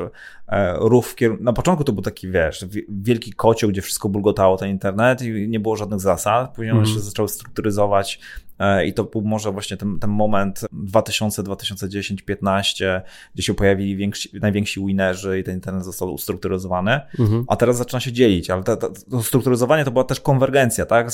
[0.48, 4.56] e, ruch w kierunku, na początku to był taki, wiesz, wielki kocioł, gdzie wszystko bulgotało
[4.56, 6.54] ten internet i nie było żadnych zasad.
[6.54, 6.84] Później mm.
[6.84, 8.49] one się zaczęły strukturyzować E,
[8.86, 13.02] I to był może właśnie ten, ten moment 2000, 2010, 15,
[13.34, 17.44] gdzie się pojawili więksi, najwięksi winerzy i ten internet został ustrukturyzowany, mhm.
[17.48, 21.10] a teraz zaczyna się dzielić, ale to, to, to strukturyzowanie to była też konwergencja, tak?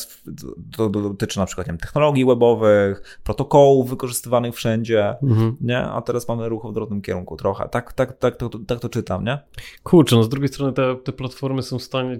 [0.76, 5.56] To, dotyczy na przykład wiem, technologii webowych, protokołów wykorzystywanych wszędzie, mhm.
[5.60, 5.78] nie?
[5.78, 7.68] A teraz mamy ruch w odwrotnym kierunku trochę.
[7.68, 9.38] Tak, tak, tak, to, tak to czytam, nie?
[9.82, 12.18] Kurczę, no z drugiej strony te, te platformy są w stanie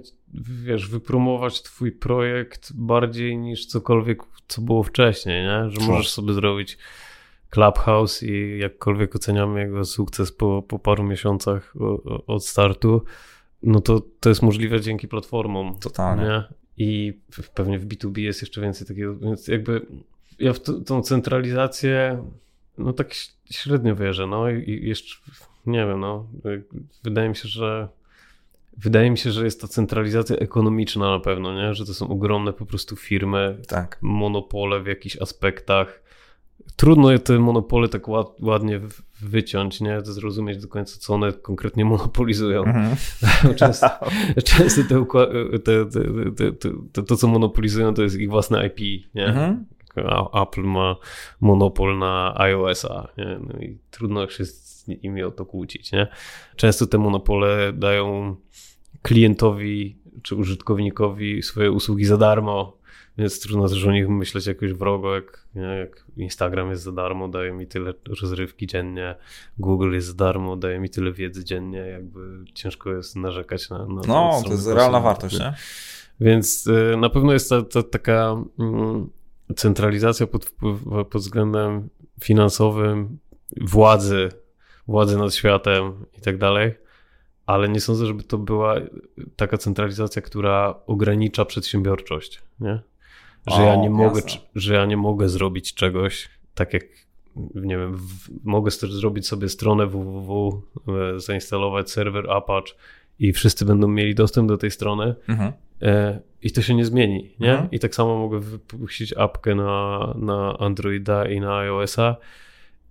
[0.63, 5.69] wiesz, wypromować twój projekt bardziej niż cokolwiek, co było wcześniej, nie?
[5.69, 6.77] Że możesz sobie zrobić
[7.49, 11.73] Clubhouse i jakkolwiek oceniamy jego sukces po, po paru miesiącach
[12.27, 13.01] od startu,
[13.63, 15.79] no to to jest możliwe dzięki platformom.
[15.79, 16.23] Totalnie.
[16.23, 16.43] Nie?
[16.77, 17.19] I
[17.53, 19.85] pewnie w B2B jest jeszcze więcej takiego, więc jakby
[20.39, 22.23] ja w tą centralizację
[22.77, 23.13] no tak
[23.51, 25.15] średnio wierzę, no i jeszcze
[25.65, 26.27] nie wiem, no
[27.03, 27.87] wydaje mi się, że
[28.77, 31.73] Wydaje mi się, że jest to centralizacja ekonomiczna na pewno, nie?
[31.73, 33.97] że to są ogromne po prostu firmy, tak.
[34.01, 36.03] monopole w jakichś aspektach.
[36.75, 38.81] Trudno te monopole tak ład, ładnie
[39.21, 40.01] wyciąć, nie?
[40.03, 42.63] Zrozumieć do końca, co one konkretnie monopolizują.
[42.63, 42.95] Mhm.
[43.55, 43.89] Często,
[44.45, 44.81] często
[45.63, 46.51] te, te,
[46.91, 48.79] te, to, co monopolizują, to jest ich własne IP,
[49.15, 49.25] nie?
[49.25, 49.65] Mhm.
[50.43, 50.95] Apple ma
[51.41, 53.39] monopol na iOS-a nie?
[53.39, 55.91] No i trudno się z nimi o to kłócić.
[55.91, 56.07] Nie?
[56.55, 58.35] Często te monopole dają
[59.07, 62.77] klientowi czy użytkownikowi swoje usługi za darmo,
[63.17, 67.27] więc trudno też o nich myśleć jakoś wrogo, jak, nie, jak Instagram jest za darmo,
[67.27, 69.15] daje mi tyle rozrywki dziennie,
[69.57, 72.19] Google jest za darmo, daje mi tyle wiedzy dziennie, jakby
[72.53, 73.77] ciężko jest narzekać na.
[73.77, 75.53] na no, to jest realna wartość, nie?
[76.19, 79.09] Więc y, na pewno jest ta, ta taka mm,
[79.55, 80.51] centralizacja pod,
[81.09, 81.89] pod względem
[82.23, 83.17] finansowym,
[83.61, 84.29] władzy,
[84.87, 86.86] władzy nad światem i tak dalej
[87.47, 88.75] ale nie sądzę, żeby to była
[89.35, 92.79] taka centralizacja, która ogranicza przedsiębiorczość, nie?
[93.47, 94.21] Że, o, ja nie mogę,
[94.55, 96.83] że ja nie mogę zrobić czegoś tak jak,
[97.55, 102.73] nie wiem, w, mogę zrobić sobie stronę www, e, zainstalować serwer Apache
[103.19, 105.53] i wszyscy będą mieli dostęp do tej strony mhm.
[105.81, 107.51] e, i to się nie zmieni, nie?
[107.51, 107.71] Mhm.
[107.71, 112.15] I tak samo mogę wypuścić apkę na, na Androida i na iOS-a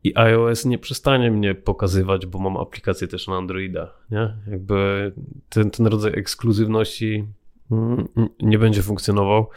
[0.06, 4.36] i iOS nie przestanie mnie pokazywać, bo mam aplikację też na Androida, nie?
[4.50, 5.12] Jakby
[5.48, 7.24] ten, ten rodzaj ekskluzywności
[7.70, 8.08] mm,
[8.42, 9.48] nie będzie funkcjonował,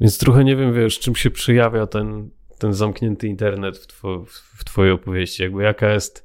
[0.00, 4.24] więc trochę nie wiem, wiesz, czym się przejawia ten, ten zamknięty internet w, two,
[4.56, 6.24] w twojej opowieści, jakby jaka jest,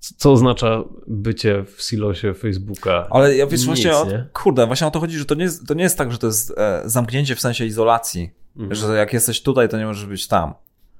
[0.00, 3.06] co oznacza bycie w silosie Facebooka?
[3.10, 5.66] Ale ja wiesz, Nic, właśnie, o, kurde, właśnie o to chodzi, że to nie jest,
[5.66, 8.74] to nie jest tak, że to jest e, zamknięcie w sensie izolacji, mhm.
[8.74, 10.54] że jak jesteś tutaj, to nie możesz być tam.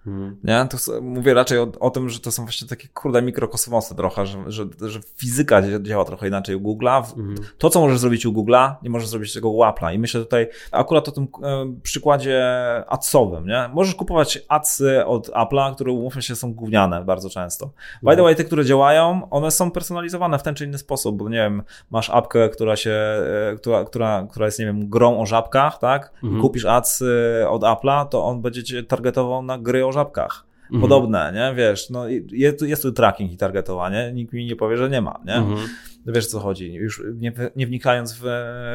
[0.04, 0.36] Hmm.
[0.44, 0.66] Nie?
[0.70, 4.38] To mówię raczej o, o, tym, że to są właśnie takie kurde mikrokosmosy trochę, że,
[4.46, 7.14] że, że fizyka działa trochę inaczej u Google'a.
[7.14, 7.34] Hmm.
[7.58, 9.94] To, co możesz zrobić u Google'a, nie możesz zrobić tego u Apple'a.
[9.94, 12.44] I myślę tutaj akurat o tym e, przykładzie
[12.88, 13.70] adsowym, nie?
[13.74, 17.70] Możesz kupować adsy od Apple'a, które umówmy się są gówniane bardzo często.
[18.02, 21.28] By the way, te, które działają, one są personalizowane w ten czy inny sposób, bo
[21.28, 25.26] nie wiem, masz apkę, która się, e, która, która, która jest, nie wiem, grą o
[25.26, 26.12] żabkach, tak?
[26.20, 26.40] Hmm.
[26.40, 30.46] Kupisz adsy od Apple'a, to on będzie cię targetował na gry o o żabkach.
[30.62, 30.80] Mhm.
[30.80, 31.54] Podobne, nie?
[31.54, 35.20] Wiesz, no jest, jest tu tracking i targetowanie, nikt mi nie powie, że nie ma,
[35.26, 35.34] nie?
[35.34, 35.58] Mhm.
[36.06, 38.22] Wiesz, co chodzi, już nie, nie wnikając w,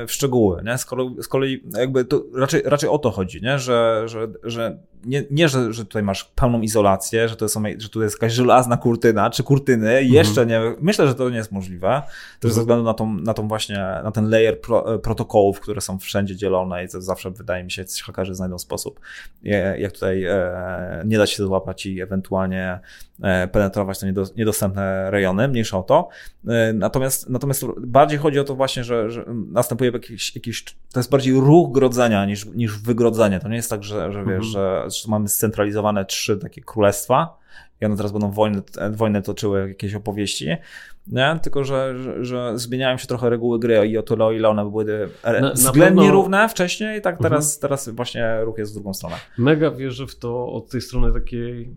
[0.07, 0.77] w szczegóły, nie?
[0.77, 3.59] Z kolei, z kolei jakby to raczej, raczej o to chodzi, nie?
[3.59, 7.89] Że, że, że nie, nie że, że tutaj masz pełną izolację, że to, są, że
[7.89, 10.07] tu jest jakaś żelazna kurtyna, czy kurtyny, mhm.
[10.13, 12.01] jeszcze nie, myślę, że to nie jest możliwe,
[12.39, 15.99] też ze względu na tą, na tą właśnie, na ten layer pro, protokołów, które są
[15.99, 18.99] wszędzie dzielone i to zawsze wydaje mi się, że hakerzy znajdą sposób,
[19.77, 22.79] jak tutaj e, nie da się złapać i ewentualnie
[23.23, 26.09] e, penetrować te niedostępne rejony, mniejsza o to.
[26.47, 26.73] E,
[27.29, 31.33] natomiast, natomiast bardziej chodzi o to właśnie, że, że następuje jakiś, jakiś, to jest bardziej
[31.33, 33.39] ruch grodzenia niż, niż wygrodzenie.
[33.39, 34.43] To nie jest tak, że, że wiesz, mhm.
[34.43, 37.37] że że mamy scentralizowane trzy takie królestwa
[37.81, 40.47] i one teraz będą wojny, wojny toczyły jakieś opowieści,
[41.07, 41.39] nie?
[41.41, 44.69] tylko że, że, że zmieniają się trochę reguły gry i o tyle, o ile one
[44.69, 45.09] były
[45.41, 46.11] na, względnie pewno...
[46.11, 47.61] równe wcześniej, tak teraz, mhm.
[47.61, 49.15] teraz właśnie ruch jest w drugą stronę.
[49.37, 51.75] Mega wierzę w to od tej strony takiej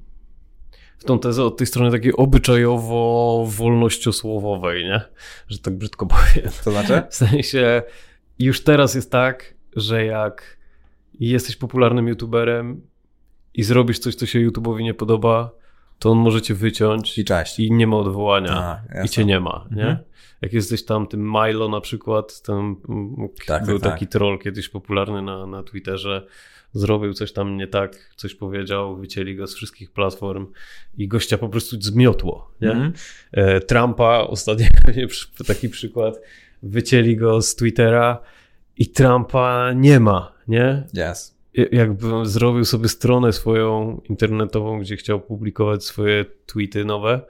[0.98, 5.00] w tą tezę od tej strony takiej obyczajowo-wolnościosłowowej, nie?
[5.48, 6.50] Że tak brzydko powiem.
[6.64, 7.02] To znaczy?
[7.11, 7.82] W sensie
[8.38, 10.58] już teraz jest tak, że jak
[11.20, 12.80] jesteś popularnym youtuberem
[13.54, 15.50] i zrobisz coś, co się YouTube'owi nie podoba,
[15.98, 17.58] to on może cię wyciąć i, cześć.
[17.58, 19.82] i nie ma odwołania A, i cię nie ma, nie?
[19.82, 19.98] Mhm.
[20.42, 22.76] Jak jesteś tam tym Milo na przykład, ten
[23.46, 24.12] tak, był tak, taki tak.
[24.12, 26.26] troll kiedyś popularny na, na Twitterze,
[26.72, 30.46] zrobił coś tam nie tak, coś powiedział, wycięli go z wszystkich platform
[30.96, 32.70] i gościa po prostu zmiotło, nie?
[32.70, 32.92] Mhm.
[33.32, 34.66] E, Trumpa, ostatnio
[35.46, 36.20] taki przykład,
[36.62, 38.20] wycięli go z Twittera
[38.76, 40.87] i Trumpa nie ma, nie?
[40.94, 41.38] Yes
[41.73, 47.21] jakby zrobił sobie stronę swoją internetową, gdzie chciał publikować swoje tweety nowe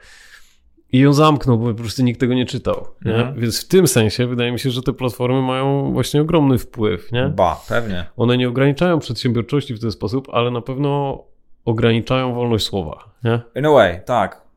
[0.93, 2.87] i ją zamknął, bo po prostu nikt tego nie czytał.
[3.05, 3.15] Nie?
[3.15, 3.41] Mhm.
[3.41, 7.13] Więc w tym sensie wydaje mi się, że te platformy mają właśnie ogromny wpływ.
[7.13, 7.29] Nie?
[7.29, 8.07] Ba, pewnie.
[8.17, 11.25] One nie ograniczają przedsiębiorczości w ten sposób, ale na pewno
[11.65, 13.11] ograniczają wolność słowa.
[13.25, 13.41] Nie?
[13.57, 14.49] In a way, tak.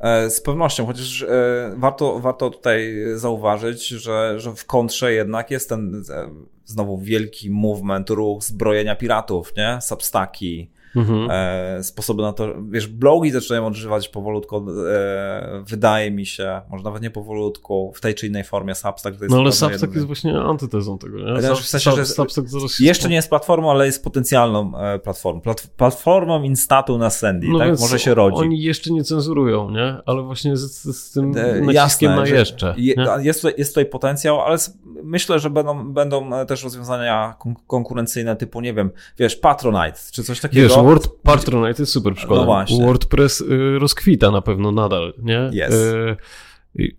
[0.00, 5.68] E, z pewnością, chociaż e, warto, warto tutaj zauważyć, że, że w kontrze jednak jest
[5.68, 6.30] ten e,
[6.68, 9.78] znowu wielki movement, ruch zbrojenia piratów, nie?
[9.80, 11.28] Substaki, mhm.
[11.30, 17.02] e, sposoby na to, wiesz, blogi zaczynają odżywać powolutku, e, wydaje mi się, może nawet
[17.02, 19.18] nie powolutku, w tej czy innej formie Substack.
[19.18, 21.42] To jest no ale Substack jest właśnie antytezą tego, nie?
[21.42, 22.48] Sub, w sensie, że Substack
[22.80, 25.40] jeszcze nie jest platformą, ale jest potencjalną e, platformą.
[25.40, 27.80] Plat, platformą instatu na Sandy, no tak?
[27.80, 28.36] Może się rodzi.
[28.36, 29.96] Oni jeszcze nie cenzurują, nie?
[30.06, 32.74] Ale właśnie z, z tym e, naciskiem Jasne, na jeszcze.
[32.76, 34.58] Je, jest, tutaj, jest tutaj potencjał, ale
[35.02, 37.34] myślę, że będą, będą też rozwiązania
[37.66, 40.68] konkurencyjne typu, nie wiem, wiesz, Patronite, czy coś takiego.
[40.68, 42.46] Wiesz, Word Patronite jest super przykładem.
[42.46, 42.86] No właśnie.
[42.86, 45.50] WordPress y, rozkwita na pewno nadal, nie?
[45.52, 45.74] Yes.
[45.74, 46.16] Y,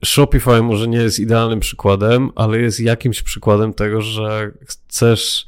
[0.05, 5.45] Shopify może nie jest idealnym przykładem, ale jest jakimś przykładem tego, że chcesz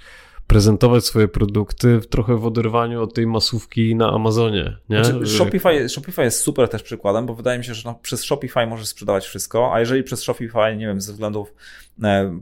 [0.48, 4.78] prezentować swoje produkty w trochę w oderwaniu od tej masówki na Amazonie.
[4.90, 5.06] Nie?
[5.06, 8.68] Znaczy, Shopify, Shopify jest super też przykładem, bo wydaje mi się, że no, przez Shopify
[8.68, 11.54] możesz sprzedawać wszystko, a jeżeli przez Shopify, nie wiem, ze względów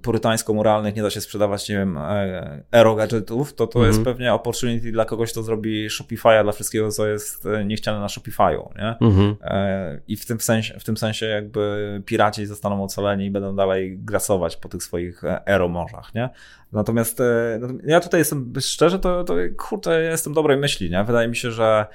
[0.01, 4.15] purytańsko-moralnych nie da się sprzedawać, nie wiem, e, aero gadżetów, to to jest Mhm.
[4.15, 8.69] pewnie opportunity dla kogoś, kto zrobi Shopify'a dla wszystkiego, co jest e, niechciane na Shopify'u,
[8.77, 9.07] nie?
[9.07, 9.35] Mhm.
[9.41, 13.99] E, I w tym, sensie, w tym sensie jakby piraci zostaną ocaleni i będą dalej
[13.99, 16.29] grasować po tych swoich e, aeromorzach, nie?
[16.71, 21.03] Natomiast e, no, ja tutaj jestem, szczerze, to, to kurczę, ja jestem dobrej myśli, nie?
[21.03, 21.85] Wydaje mi się, że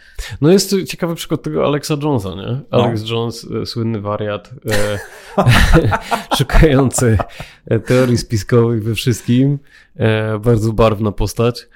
[0.41, 2.61] No jest ciekawy przykład tego Alexa Jonesa, nie?
[2.73, 2.85] No.
[2.85, 4.99] Alex Jones, e, słynny wariat, e,
[6.39, 7.44] szukający e,
[7.87, 9.59] teorii spiskowych we wszystkim,
[9.97, 11.69] e, bardzo barwna postać.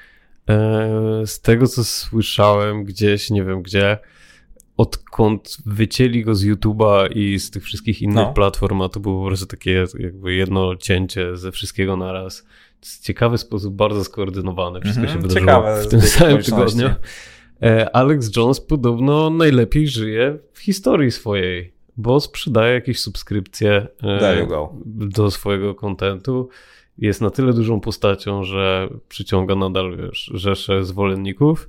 [0.49, 3.99] E, z tego, co słyszałem gdzieś, nie wiem gdzie,
[4.77, 8.33] odkąd wycięli go z YouTube'a i z tych wszystkich innych No.
[8.33, 12.47] platform, a to było po prostu takie jakby jedno cięcie ze wszystkiego naraz.
[12.81, 14.81] W ciekawy sposób, bardzo skoordynowane.
[14.81, 16.91] Wszystko Mhm, się wydarzyło ciekawe w tym samym tygodniu.
[17.63, 24.47] E, Alex Jones podobno najlepiej żyje w historii swojej, bo sprzedaje jakieś subskrypcje e,
[24.85, 26.49] do swojego kontentu.
[26.99, 31.69] Jest na tyle dużą postacią, że przyciąga nadal wiesz, rzesze zwolenników.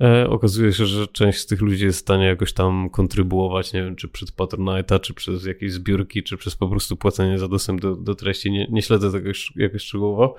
[0.00, 3.82] E, okazuje się, że część z tych ludzi jest w stanie jakoś tam kontrybuować, nie
[3.82, 7.80] wiem, czy przez Patronite'a, czy przez jakieś zbiórki, czy przez po prostu płacenie za dostęp
[7.80, 8.50] do, do treści.
[8.50, 10.34] Nie, nie śledzę tego jakoś szczegółowo.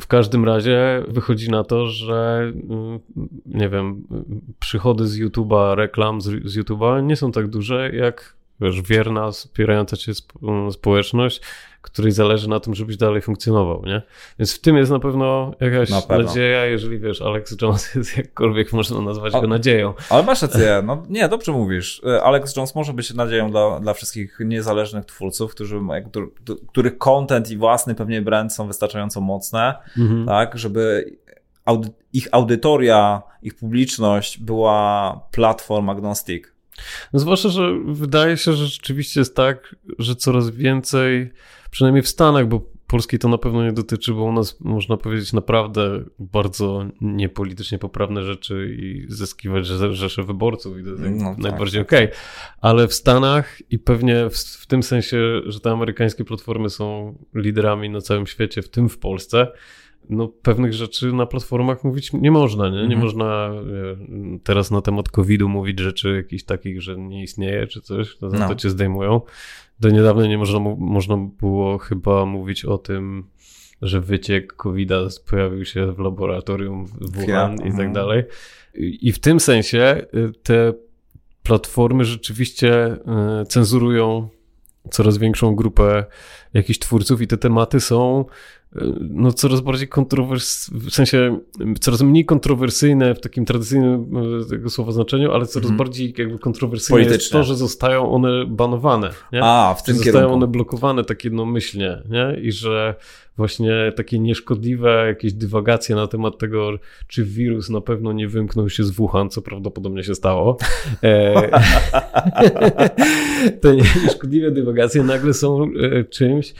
[0.00, 3.00] W każdym razie wychodzi na to, że mm,
[3.46, 4.06] nie wiem,
[4.60, 9.96] przychody z YouTube'a, reklam z, z YouTube'a nie są tak duże jak wiesz, wierna, wspierająca
[9.96, 10.38] cię sp-
[10.72, 11.40] społeczność,
[11.82, 14.02] której zależy na tym, żebyś dalej funkcjonował, nie?
[14.38, 16.24] Więc w tym jest na pewno jakaś Na pewno.
[16.24, 19.94] nadzieja, jeżeli wiesz, Alex Jones jest jakkolwiek można nazwać O- go nadzieją.
[20.10, 22.02] Ale masz rację, no nie, dobrze mówisz.
[22.06, 25.80] E, Alex Jones może być nadzieją dla, dla wszystkich niezależnych twórców, którzy,
[26.68, 30.26] których content i własny pewnie brand są wystarczająco mocne, Mhm.
[30.26, 31.12] tak, żeby
[32.12, 36.44] ich audytoria, ich publiczność była platform agnostic.
[37.12, 41.30] No zwłaszcza, że wydaje się, że rzeczywiście jest tak, że coraz więcej,
[41.70, 45.32] przynajmniej w Stanach, bo Polskiej to na pewno nie dotyczy, bo u nas można powiedzieć
[45.32, 51.38] naprawdę bardzo niepolitycznie poprawne rzeczy i zyskiwać rze- rzesze wyborców i to jest No tak,
[51.38, 52.08] najbardziej okej.
[52.60, 57.90] Ale w Stanach i pewnie w, w tym sensie, że te amerykańskie platformy są liderami
[57.90, 59.46] na całym świecie, w tym w Polsce,
[60.08, 62.76] no pewnych rzeczy na platformach mówić nie można, nie?
[62.76, 63.00] Nie Mhm.
[63.00, 68.16] można e, teraz na temat COVID-u mówić rzeczy jakichś takich, że nie istnieje czy coś,
[68.16, 68.48] to, No.
[68.48, 69.20] to cię zdejmują.
[69.80, 73.24] Do niedawna nie można, można było chyba mówić o tym,
[73.82, 77.92] że wyciek COVID-a pojawił się w laboratorium w Wuhan i tak Mhm.
[77.92, 78.22] dalej.
[78.74, 80.72] I w tym sensie y, te
[81.42, 82.92] platformy rzeczywiście
[83.42, 84.28] y, cenzurują
[84.90, 86.04] coraz większą grupę
[86.54, 88.24] jakichś twórców i te tematy są
[89.00, 91.38] no, coraz bardziej kontrowersyjne, w sensie
[91.80, 95.76] coraz mniej kontrowersyjne w takim tradycyjnym y, tego słowa znaczeniu, ale coraz Mhm.
[95.78, 97.40] bardziej jakby kontrowersyjne jest Polityczne.
[97.40, 99.10] to, że zostają one banowane.
[99.32, 99.40] Nie?
[99.44, 100.34] A, w że tym zostają kierunku.
[100.36, 102.40] one blokowane tak jednomyślnie, nie?
[102.40, 102.94] I że
[103.36, 106.70] właśnie takie nieszkodliwe jakieś dywagacje na temat tego,
[107.08, 110.56] czy wirus na pewno nie wymknął się z Wuhan, co prawdopodobnie się stało.
[111.02, 111.34] E,
[113.60, 116.54] te nieszkodliwe dywagacje nagle są e, czymś,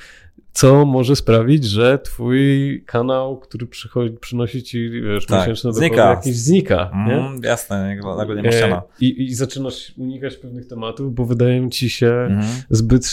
[0.53, 6.11] co może sprawić, że twój kanał, który przychodzi, przynosi ci wiesz, Tak, miesięczne dochody, znika.
[6.11, 6.91] jakiś znika.
[7.07, 7.15] Nie?
[7.15, 8.77] Mm, jasne, nagle nie ma ściana.
[8.77, 12.47] E, i, I zaczynasz unikać pewnych tematów, bo wydają ci się Mhm.
[12.71, 13.05] zbyt,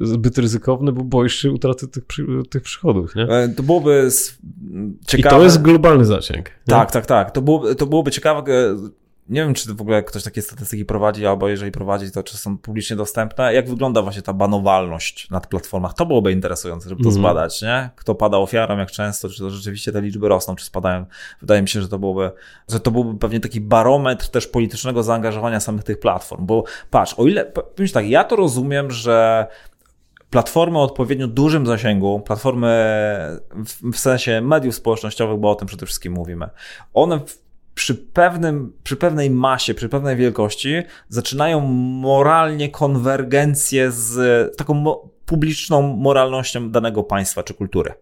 [0.00, 2.04] e, zbyt ryzykowne, bo boisz się utraty tych,
[2.50, 3.22] tych przychodów, nie?
[3.22, 4.38] E, To byłoby s-
[5.02, 5.36] I ciekawe.
[5.36, 6.46] to jest globalny zasięg.
[6.48, 6.52] nie?
[6.66, 7.30] Tak, tak, tak.
[7.30, 7.42] To,
[7.78, 8.42] to byłoby ciekawe.
[9.28, 12.58] Nie wiem, czy w ogóle ktoś takie statystyki prowadzi, albo jeżeli prowadzi, to czy są
[12.58, 13.54] publicznie dostępne.
[13.54, 15.94] Jak wygląda właśnie ta banowalność na platformach?
[15.94, 17.22] To byłoby interesujące, żeby to Mhm.
[17.22, 17.90] zbadać, nie?
[17.96, 21.06] Kto pada ofiarą, jak często, czy to rzeczywiście te liczby rosną, czy spadają.
[21.40, 22.30] Wydaje mi się, że to byłoby,
[22.68, 26.46] że to byłby pewnie taki barometr też politycznego zaangażowania samych tych platform.
[26.46, 29.46] Bo patrz, o ile, powiem tak, ja to rozumiem, że
[30.30, 32.68] platformy o odpowiednio dużym zasięgu, platformy
[33.92, 36.48] w, sensie mediów społecznościowych, bo o tym przede wszystkim mówimy,
[36.94, 37.20] one
[37.76, 40.74] przy, pewnym, przy pewnej masie, przy pewnej wielkości
[41.08, 41.60] zaczynają
[42.00, 47.94] moralnie konwergencję z taką mo, publiczną moralnością danego państwa czy kultury.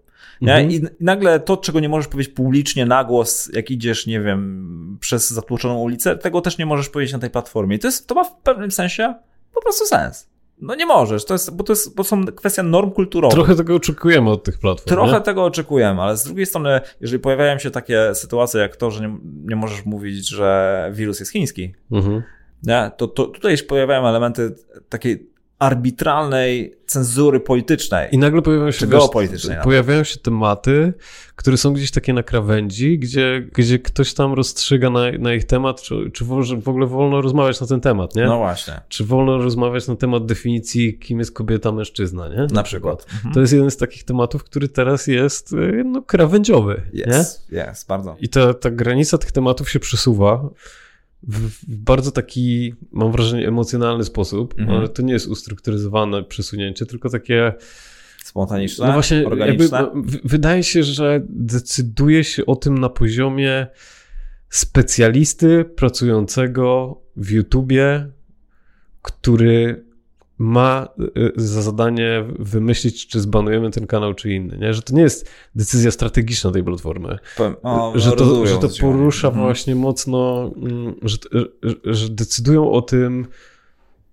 [0.42, 0.70] Mhm.
[0.70, 4.98] I, I nagle to, czego nie możesz powiedzieć publicznie na głos, jak idziesz, nie wiem,
[5.00, 7.76] przez zatłoczoną ulicę, tego też nie możesz powiedzieć na tej platformie.
[7.76, 9.14] I to, jest, to ma w pewnym sensie
[9.54, 10.33] po prostu sens.
[10.60, 13.34] No nie możesz, to jest, bo to jest, bo są kwestia norm kulturowych.
[13.34, 14.96] Trochę tego oczekujemy od tych platform.
[14.96, 15.20] Trochę nie?
[15.20, 19.18] tego oczekujemy, ale z drugiej strony, jeżeli pojawiają się takie sytuacje jak to, że nie,
[19.44, 22.22] nie możesz mówić, że wirus jest chiński, Mhm.
[22.62, 22.90] nie?
[22.96, 24.54] To, to tutaj się pojawiają elementy
[24.88, 28.09] takiej arbitralnej cenzury politycznej.
[28.13, 30.92] I nagle pojawiają się, geopolitycznej pojawiają się tematy,
[31.37, 35.83] które są gdzieś takie na krawędzi, gdzie, gdzie ktoś tam rozstrzyga na, na ich temat,
[35.83, 36.25] czy, czy
[36.63, 38.25] w ogóle wolno rozmawiać na ten temat, nie?
[38.25, 38.81] No właśnie.
[38.88, 42.37] Czy wolno rozmawiać na temat definicji, kim jest kobieta, mężczyzna, nie?
[42.37, 43.07] Na, na przykład.
[43.15, 43.35] Mhm.
[43.35, 48.17] To jest jeden z takich tematów, który teraz jest y, no, krawędziowy, Jest, jest, bardzo.
[48.21, 50.48] I ta, ta granica tych tematów się przesuwa
[51.29, 54.79] w bardzo taki, mam wrażenie, emocjonalny sposób, mhm.
[54.79, 57.52] ale to nie jest ustrukturyzowane przesunięcie, tylko takie
[58.25, 59.79] spontaniczne, no właśnie, organiczne.
[59.79, 63.66] Jakby, wydaje się, że decyduje się o tym na poziomie
[64.48, 68.08] specjalisty pracującego w YouTubie,
[69.02, 69.85] który
[70.38, 74.58] ma y, za zadanie wymyślić, czy zbanujemy ten kanał, czy inny.
[74.58, 74.74] Nie?
[74.74, 77.18] Że to nie jest decyzja strategiczna tej platformy.
[77.62, 79.44] O, że, to, że to porusza mhm.
[79.44, 81.16] właśnie mocno, mm, że,
[81.85, 83.26] że, decydują o tym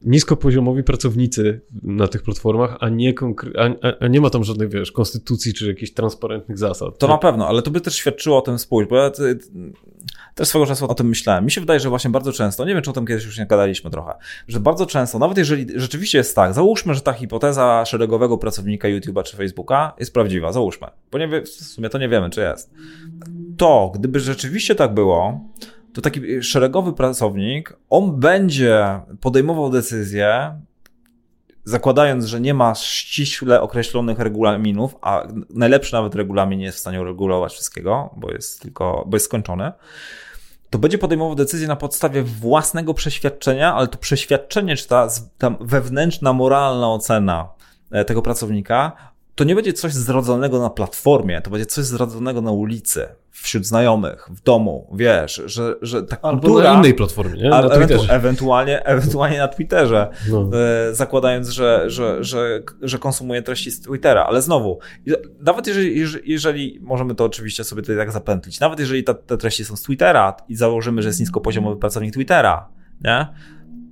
[0.01, 3.13] niskopoziomowi pracownicy na tych platformach, a nie,
[3.57, 6.97] a, a, nie ma tam żadnej, wiesz, konstytucji czy jakichś transparentnych zasad.
[6.97, 7.13] To nie?
[7.13, 9.11] na pewno, ale to by też świadczyło o tym spójrz, bo ja
[10.35, 11.45] też swego czasu o tym myślałem.
[11.45, 13.45] Mi się wydaje, że właśnie bardzo często, nie wiem, czy o tym kiedyś już nie
[13.45, 14.13] gadaliśmy trochę,
[14.47, 19.23] że bardzo często, nawet jeżeli rzeczywiście jest tak, załóżmy, że ta hipoteza szeregowego pracownika YouTube'a
[19.23, 22.71] czy Facebooka jest prawdziwa, załóżmy, bo nie, w sumie to nie wiemy, czy jest.
[23.57, 25.41] To, gdyby rzeczywiście tak było,
[25.93, 30.59] to taki szeregowy pracownik, on będzie podejmował decyzje,
[31.63, 37.03] zakładając, że nie ma ściśle określonych regulaminów, a najlepszy nawet regulamin nie jest w stanie
[37.03, 39.71] regulować wszystkiego, bo jest tylko, bo jest skończony,
[40.69, 45.07] to będzie podejmował decyzje na podstawie własnego przeświadczenia, ale to przeświadczenie, czy ta,
[45.37, 47.49] ta wewnętrzna, moralna ocena
[47.91, 52.51] e, tego pracownika, to nie będzie coś zrodzonego na platformie, to będzie coś zrodzonego na
[52.51, 56.73] ulicy, wśród znajomych, w domu, wiesz, że, że ta Albo kultura...
[56.73, 57.49] na innej platformie, nie?
[57.49, 58.13] Na Twitterze.
[58.13, 60.49] Ewentualnie, ewentualnie na Twitterze, no.
[60.89, 64.79] e, zakładając, że, że, że, że konsumuje treści z Twittera, ale znowu,
[65.39, 69.65] nawet jeżeli, jeżeli możemy to oczywiście sobie tutaj tak zapętlić, nawet jeżeli ta, te treści
[69.65, 72.69] są z Twittera i założymy, że jest niskopoziomowy pracownik Twittera,
[73.03, 73.27] nie?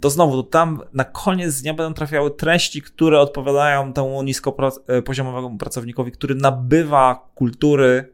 [0.01, 6.35] To znowu tam na koniec dnia będą trafiały treści, które odpowiadają temu niskopoziomowemu pracownikowi, który
[6.35, 8.13] nabywa kultury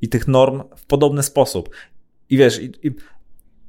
[0.00, 1.70] i tych norm w podobny sposób.
[2.30, 2.94] I wiesz, i, i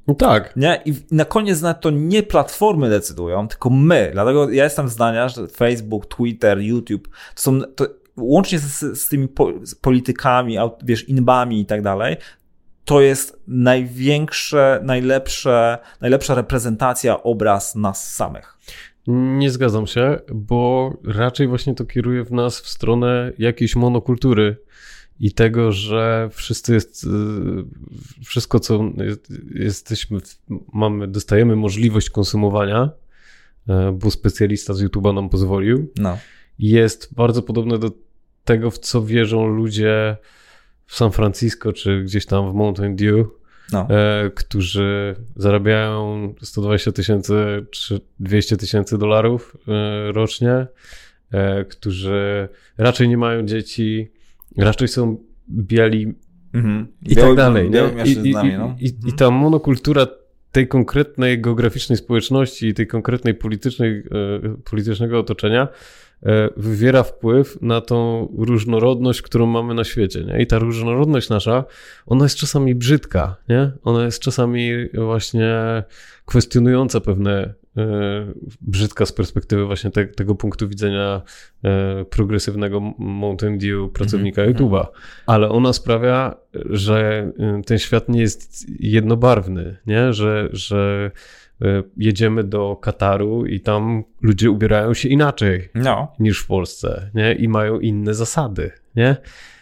[0.06, 0.56] no tak.
[0.56, 0.82] Nie?
[0.84, 4.10] I na koniec na to nie platformy decydują, tylko my.
[4.12, 7.86] Dlatego ja jestem zdania, że Facebook, Twitter, YouTube to są, to
[8.16, 12.16] łącznie z, z tymi po, z politykami, wiesz, inbami i tak dalej,
[12.84, 18.58] to jest największe, najlepsze, najlepsza reprezentacja, obraz nas samych.
[19.06, 24.56] Nie zgadzam się, bo raczej właśnie to kieruje w nas w stronę jakiejś monokultury
[25.20, 27.08] i tego, że wszyscy jest, y,
[28.24, 28.84] wszystko co
[29.54, 30.18] jesteśmy,
[30.72, 32.90] mamy, dostajemy możliwość konsumowania,
[33.68, 36.18] y, bo specjalista z YouTube'a nam pozwolił, no.
[36.58, 37.90] jest bardzo podobne do
[38.44, 40.16] tego, w co wierzą ludzie
[40.86, 43.26] w San Francisco czy gdzieś tam w Mountain Dew,
[43.72, 43.88] no.
[43.90, 50.66] e, którzy zarabiają 120 tysięcy czy 200 tysięcy dolarów e, rocznie,
[51.30, 54.10] e, którzy raczej nie mają dzieci,
[54.56, 55.16] raczej są
[55.50, 56.14] biali
[56.54, 56.86] mhm.
[57.02, 57.70] i tak dalej.
[58.04, 58.76] I, i, no.
[58.80, 60.06] i, I ta monokultura
[60.54, 64.02] tej konkretnej geograficznej społeczności i tej konkretnej politycznej, e,
[64.64, 65.68] politycznego otoczenia
[66.26, 70.24] E, wywiera wpływ na tą różnorodność, którą mamy na świecie.
[70.24, 70.42] Nie?
[70.42, 71.64] I ta różnorodność nasza,
[72.06, 73.70] ona jest czasami brzydka, nie?
[73.82, 75.82] Ona jest czasami właśnie
[76.24, 77.54] kwestionująca pewne
[78.60, 81.22] brzydka z perspektywy właśnie te, tego punktu widzenia
[81.64, 84.58] e, progresywnego Mountain Dew pracownika mm -hmm.
[84.58, 84.86] YouTube'a.
[85.26, 86.34] Ale ona sprawia,
[86.70, 87.30] że
[87.66, 90.12] ten świat nie jest jednobarwny, nie?
[90.12, 91.10] Że, że
[91.62, 96.12] E, jedziemy do Kataru i tam ludzie ubierają się inaczej no.
[96.18, 97.32] niż w Polsce, nie?
[97.34, 99.16] I mają inne zasady, nie?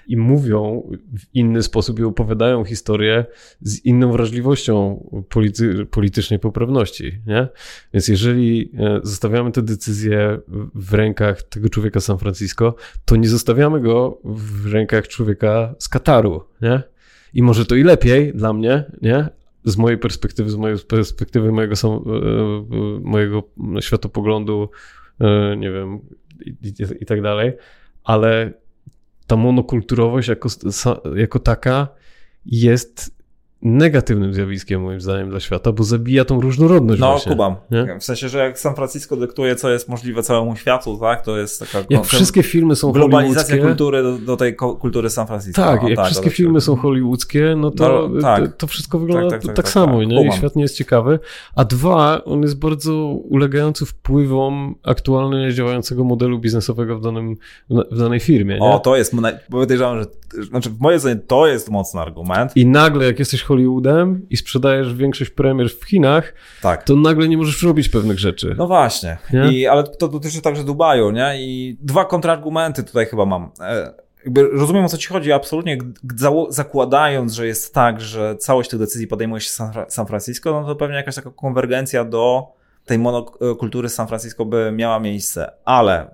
[0.07, 3.25] I mówią w inny sposób i opowiadają historię
[3.61, 7.49] z inną wrażliwością polity politycznej poprawności, nie?
[7.95, 10.39] Więc jeżeli e, zostawiamy te decyzje
[10.75, 12.75] w rękach tego człowieka z San Francisco,
[13.05, 16.83] to nie zostawiamy go w rękach człowieka z Kataru, nie?
[17.35, 19.29] I może to i lepiej dla mnie, nie?
[19.65, 23.43] z mojej perspektywy, z mojej perspektywy mojego, e, e, mojego
[23.81, 24.69] światopoglądu,
[25.57, 26.01] nie wiem,
[26.47, 27.53] i, i, i tak dalej,
[28.05, 28.53] ale
[29.33, 30.49] ta monokulturowość jako,
[31.17, 31.89] jako taka
[32.47, 33.22] jest
[33.63, 37.33] negatywnym zjawiskiem moim zdaniem dla świata, bo zabija tą różnorodność No, właśnie.
[37.33, 37.55] kubam.
[37.71, 37.99] nie?
[38.01, 41.61] W sensie, że jak San Francisco dyktuje, co jest możliwe całemu światu, tak, to jest
[41.61, 45.63] taka Jak wszystkie filmy są globalizacja kultury do, do tej kultury San Francisco.
[45.63, 48.47] Tak, O, jak tak, wszystkie to- filmy są hollywoodzkie, no to, No, tak.
[48.47, 50.09] to, to wszystko wygląda Tak, tak, tak, tak, tak, samo, tak.
[50.09, 50.29] nie?
[50.29, 51.19] I świat nie jest ciekawy.
[51.55, 57.37] A dwa, on jest bardzo ulegający wpływom aktualnie działającego modelu biznesowego w, danym,
[57.71, 58.67] w danej firmie, nie?
[58.67, 59.17] O, to jest,
[59.51, 60.07] podejrzewam, że,
[60.45, 62.57] znaczy w mojej ocenie to jest mocny argument.
[62.57, 66.83] I nagle, jak jesteś Hollywoodem i sprzedajesz większość premier w Chinach, Tak.
[66.83, 68.55] to nagle nie możesz robić pewnych rzeczy.
[68.59, 69.19] No właśnie.
[69.33, 69.53] Nie?
[69.53, 71.33] I, ale to dotyczy także Dubaju, nie?
[71.39, 73.51] I dwa kontrargumenty tutaj chyba mam.
[73.61, 73.93] E,
[74.25, 75.79] jakby rozumiem o co ci chodzi, absolutnie
[76.49, 80.67] zakładając, że jest tak, że całość tych decyzji podejmuje się San, Fra- San Francisco, no
[80.67, 82.47] to pewnie jakaś taka konwergencja do
[82.87, 85.53] tej monokultury San Francisco by miała miejsce.
[85.65, 86.11] Ale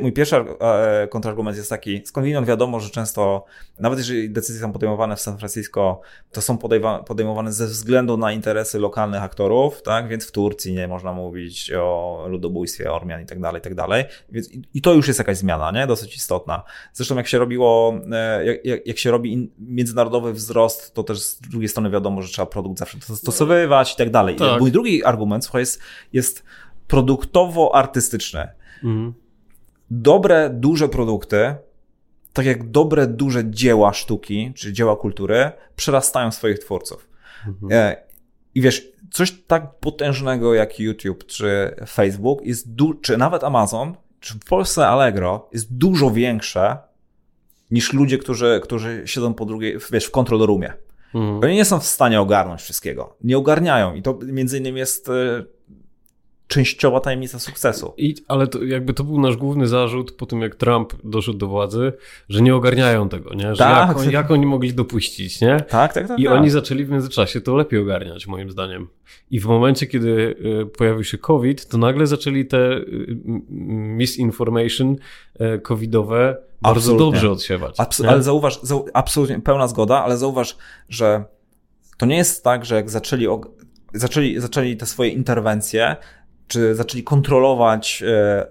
[0.00, 3.44] mój pierwszy e, kontrargument jest taki, skądinąd wiadomo, że często,
[3.78, 6.00] nawet jeżeli decyzje są podejmowane w San Francisco,
[6.32, 6.58] to są
[7.06, 10.08] podejmowane ze względu na interesy lokalnych aktorów, tak?
[10.08, 14.04] Więc w Turcji nie można mówić o ludobójstwie Ormian i tak dalej, i tak dalej.
[14.28, 15.86] Więc i, to już jest jakaś zmiana, nie?
[15.86, 16.62] Dosyć istotna.
[16.92, 21.68] Zresztą jak się robiło, e, jak, jak, się robi międzynarodowy wzrost, to też z drugiej
[21.68, 24.36] strony wiadomo, że trzeba produkt zawsze dostosowywać i tak dalej.
[24.36, 24.60] Tak.
[24.60, 25.80] Mój drugi argument, słuchaj, jest,
[26.12, 26.44] jest
[26.88, 28.48] produktowo-artystyczny
[28.84, 29.14] Mhm.
[29.90, 31.54] Dobre, duże produkty,
[32.32, 37.08] tak jak dobre, duże dzieła sztuki, czy dzieła kultury, przerastają swoich twórców.
[37.46, 37.72] Mhm.
[37.72, 37.96] E,
[38.54, 44.34] I wiesz, coś tak potężnego jak YouTube, czy Facebook, jest du- czy nawet Amazon, czy
[44.34, 46.78] w Polsce Allegro, jest dużo większe
[47.70, 50.72] niż ludzie, którzy, którzy siedzą po drugiej, wiesz, w control roomie.
[51.14, 51.44] Mhm.
[51.44, 53.16] Oni nie są w stanie ogarnąć wszystkiego.
[53.24, 55.12] Nie ogarniają i to między innymi jest e,
[56.48, 57.94] częściowa tajemnica sukcesu.
[57.96, 61.46] I, ale to jakby to był nasz główny zarzut po tym, jak Trump doszedł do
[61.46, 61.92] władzy,
[62.28, 63.54] że nie ogarniają tego, nie?
[63.54, 63.88] Że Tak.
[63.88, 65.56] jak, on, jak oni mogli dopuścić, nie?
[65.68, 66.18] Tak, tak, tak.
[66.18, 66.32] I tak.
[66.32, 68.88] oni zaczęli w międzyczasie to lepiej ogarniać, moim zdaniem.
[69.30, 73.42] I w momencie, kiedy y, pojawił się COVID, to nagle zaczęli te m-
[73.96, 74.96] misinformation
[75.56, 77.06] y, covidowe bardzo Absolutnie.
[77.06, 77.76] dobrze odsiewać.
[77.78, 78.08] Abs- nie?
[78.08, 80.56] ale zauważ, zau- absolutnie pełna zgoda, ale zauważ,
[80.88, 81.24] że
[81.98, 83.26] to nie jest tak, że jak zaczęli,
[83.94, 85.96] zaczęli, zaczęli te swoje interwencje,
[86.48, 88.46] czy zaczęli kontrolować e,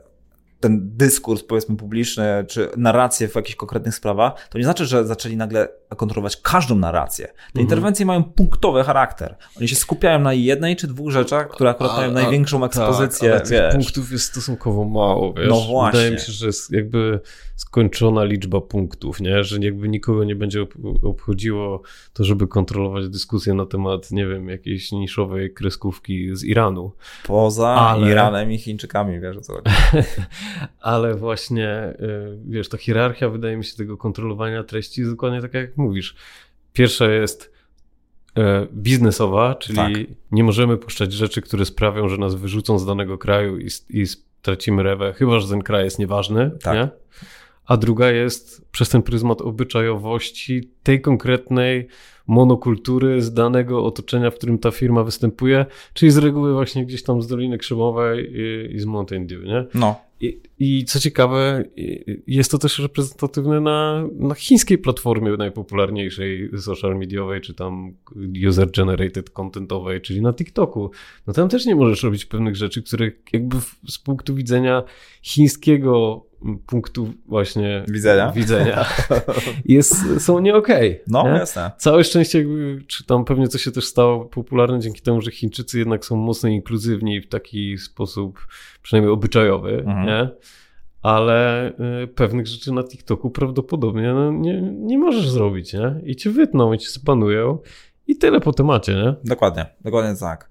[0.66, 5.38] ten dyskurs, powiedzmy, publiczny, czy narrację w jakichś konkretnych sprawach, to nie znaczy, że zaczęli
[5.38, 7.26] nagle kontrolować każdą narrację.
[7.28, 7.62] Te Mhm.
[7.64, 9.36] interwencje mają punktowy charakter.
[9.58, 13.30] Oni się skupiają na jednej czy dwóch rzeczach, które akurat A- mają a- największą ekspozycję,
[13.40, 15.50] Tak, ale punktów jest stosunkowo mało, wiesz?
[15.50, 16.00] No właśnie.
[16.00, 17.20] Wydaje mi się, że jest jakby
[17.56, 19.44] skończona liczba punktów, nie?
[19.44, 21.82] Że jakby nikogo nie będzie ob- obchodziło
[22.14, 26.92] to, żeby kontrolować dyskusję na temat, nie wiem, jakiejś niszowej kreskówki z Iranu.
[27.28, 29.66] Poza Ale- Iranem i Chińczykami, wiesz o co chodzi.
[30.82, 35.54] Ale właśnie, y, wiesz, ta hierarchia, wydaje mi się, tego kontrolowania treści jest dokładnie tak,
[35.54, 36.16] jak mówisz.
[36.74, 37.54] Pierwsza jest
[38.38, 39.94] e, biznesowa, czyli Tak.
[40.32, 44.84] nie możemy puszczać rzeczy, które sprawią, że nas wyrzucą z danego kraju i, i stracimy
[44.84, 46.52] rewę, chyba że ten kraj jest nieważny.
[46.62, 46.74] Tak.
[46.74, 46.90] Nie?
[47.66, 51.88] A druga jest przez ten pryzmat obyczajowości tej konkretnej
[52.28, 57.22] monokultury z danego otoczenia, w którym ta firma występuje, czyli z reguły właśnie gdzieś tam
[57.22, 59.66] z Doliny Krzemowej i, i z Mountain Dew, nie?
[59.74, 61.64] No, I, I co ciekawe,
[62.28, 67.94] jest to też reprezentatywne na, na chińskiej platformie najpopularniejszej social mediowej, czy tam
[68.48, 70.92] user-generated contentowej, czyli na TikToku.
[71.28, 74.84] No tam też nie możesz robić pewnych rzeczy, które jakby w, z punktu widzenia
[75.22, 76.26] chińskiego
[76.68, 78.32] punktu właśnie Widzenia.
[78.32, 78.86] widzenia
[79.66, 81.02] jest, są nie okej.
[81.08, 81.30] no nie?
[81.30, 81.72] jasne.
[81.78, 85.80] Całe szczęście, jakby, czy tam pewnie coś się też stało popularne dzięki temu, że Chińczycy
[85.80, 88.48] jednak są mocno inkluzywni w taki sposób,
[88.82, 90.06] przynajmniej obyczajowy, Mhm.
[90.08, 90.30] nie?
[91.02, 91.70] Ale
[92.04, 95.96] y, pewnych rzeczy na TikToku prawdopodobnie no, nie, nie możesz zrobić, nie?
[96.04, 97.58] I cię wytną, i cię spanują
[98.08, 99.16] i tyle po temacie, nie?
[99.24, 100.50] Dokładnie, dokładnie tak.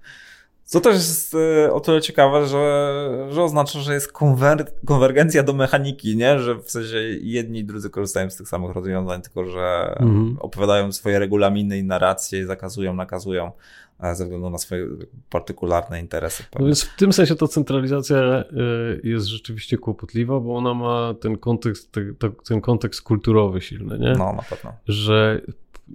[0.65, 1.35] Co też jest
[1.65, 6.39] e, o tyle ciekawe, że, że oznacza, że jest konwer- konwergencja do mechaniki, nie?
[6.39, 10.37] Że w sensie jedni i drudzy korzystają z tych samych rozwiązań, tylko że Mhm.
[10.39, 13.51] opowiadają swoje regulaminy i narracje, zakazują, nakazują
[13.99, 14.87] e, ze względu na swoje
[15.29, 16.43] partykularne interesy.
[16.59, 21.37] No więc w tym sensie ta centralizacja y, jest rzeczywiście kłopotliwa, bo ona ma ten
[21.37, 24.11] kontekst, te, te, ten kontekst kulturowy silny, nie?
[24.17, 24.73] No, na pewno.
[24.87, 25.41] że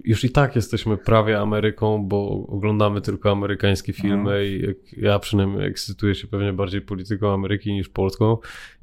[0.03, 5.67] już i tak jesteśmy prawie Ameryką, bo oglądamy tylko amerykańskie filmy i jak, ja przynajmniej
[5.67, 8.37] ekscytuję się pewnie bardziej polityką Ameryki niż Polską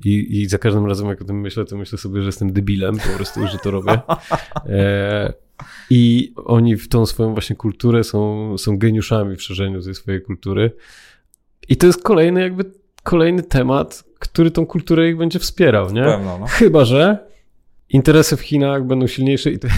[0.05, 2.97] i, i za każdym razem jak o tym myślę, to myślę sobie, że jestem debilem
[2.97, 3.99] po prostu, że to robię.
[4.67, 5.33] E,
[5.91, 10.71] I oni w tą swoją właśnie kulturę są, są geniuszami w szerzeniu tej swojej kultury.
[11.69, 12.65] I to jest kolejny jakby
[13.03, 16.05] kolejny temat, który tą kulturę ich będzie wspierał, nie?
[16.05, 16.47] Pewno, no.
[16.47, 17.29] Chyba, że
[17.91, 19.69] interesy w Chinach będą silniejsze i, te,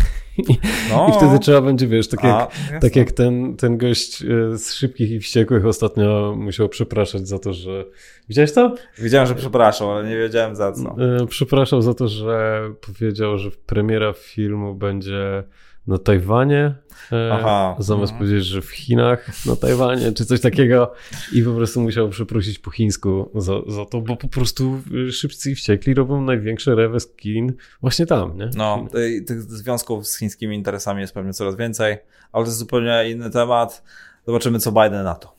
[0.90, 1.06] no.
[1.08, 2.48] i wtedy trzeba będzie, wiesz, tak jak, A,
[2.80, 7.52] tak jak ten, ten gość e, z Szybkich i Wściekłych ostatnio musiał przepraszać za to,
[7.52, 7.84] że...
[8.28, 8.74] Widziałeś to?
[8.98, 10.96] Widziałem, że przepraszał, ale nie wiedziałem za co.
[11.22, 15.44] E, przepraszał za to, że powiedział, że premiera filmu będzie
[15.90, 16.74] na Tajwanie,
[17.12, 17.76] e, Aha.
[17.78, 18.18] zamiast mhm.
[18.18, 20.92] powiedzieć, że w Chinach, na Tajwanie, czy coś takiego
[21.32, 24.80] i po prostu musiał przeprosić po chińsku za, za to, bo po prostu
[25.10, 28.50] szybcy i wściekli robią największe rewy z Chin właśnie tam, nie?
[28.54, 28.86] No,
[29.26, 31.96] tych związków z chińskimi interesami jest pewnie coraz więcej,
[32.32, 33.82] ale to jest zupełnie inny temat.
[34.26, 35.36] Zobaczymy, co Biden na to.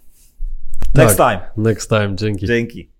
[0.95, 1.69] Next tak, time.
[1.69, 2.47] Next time, dzięki.
[2.47, 2.91] Dzięki.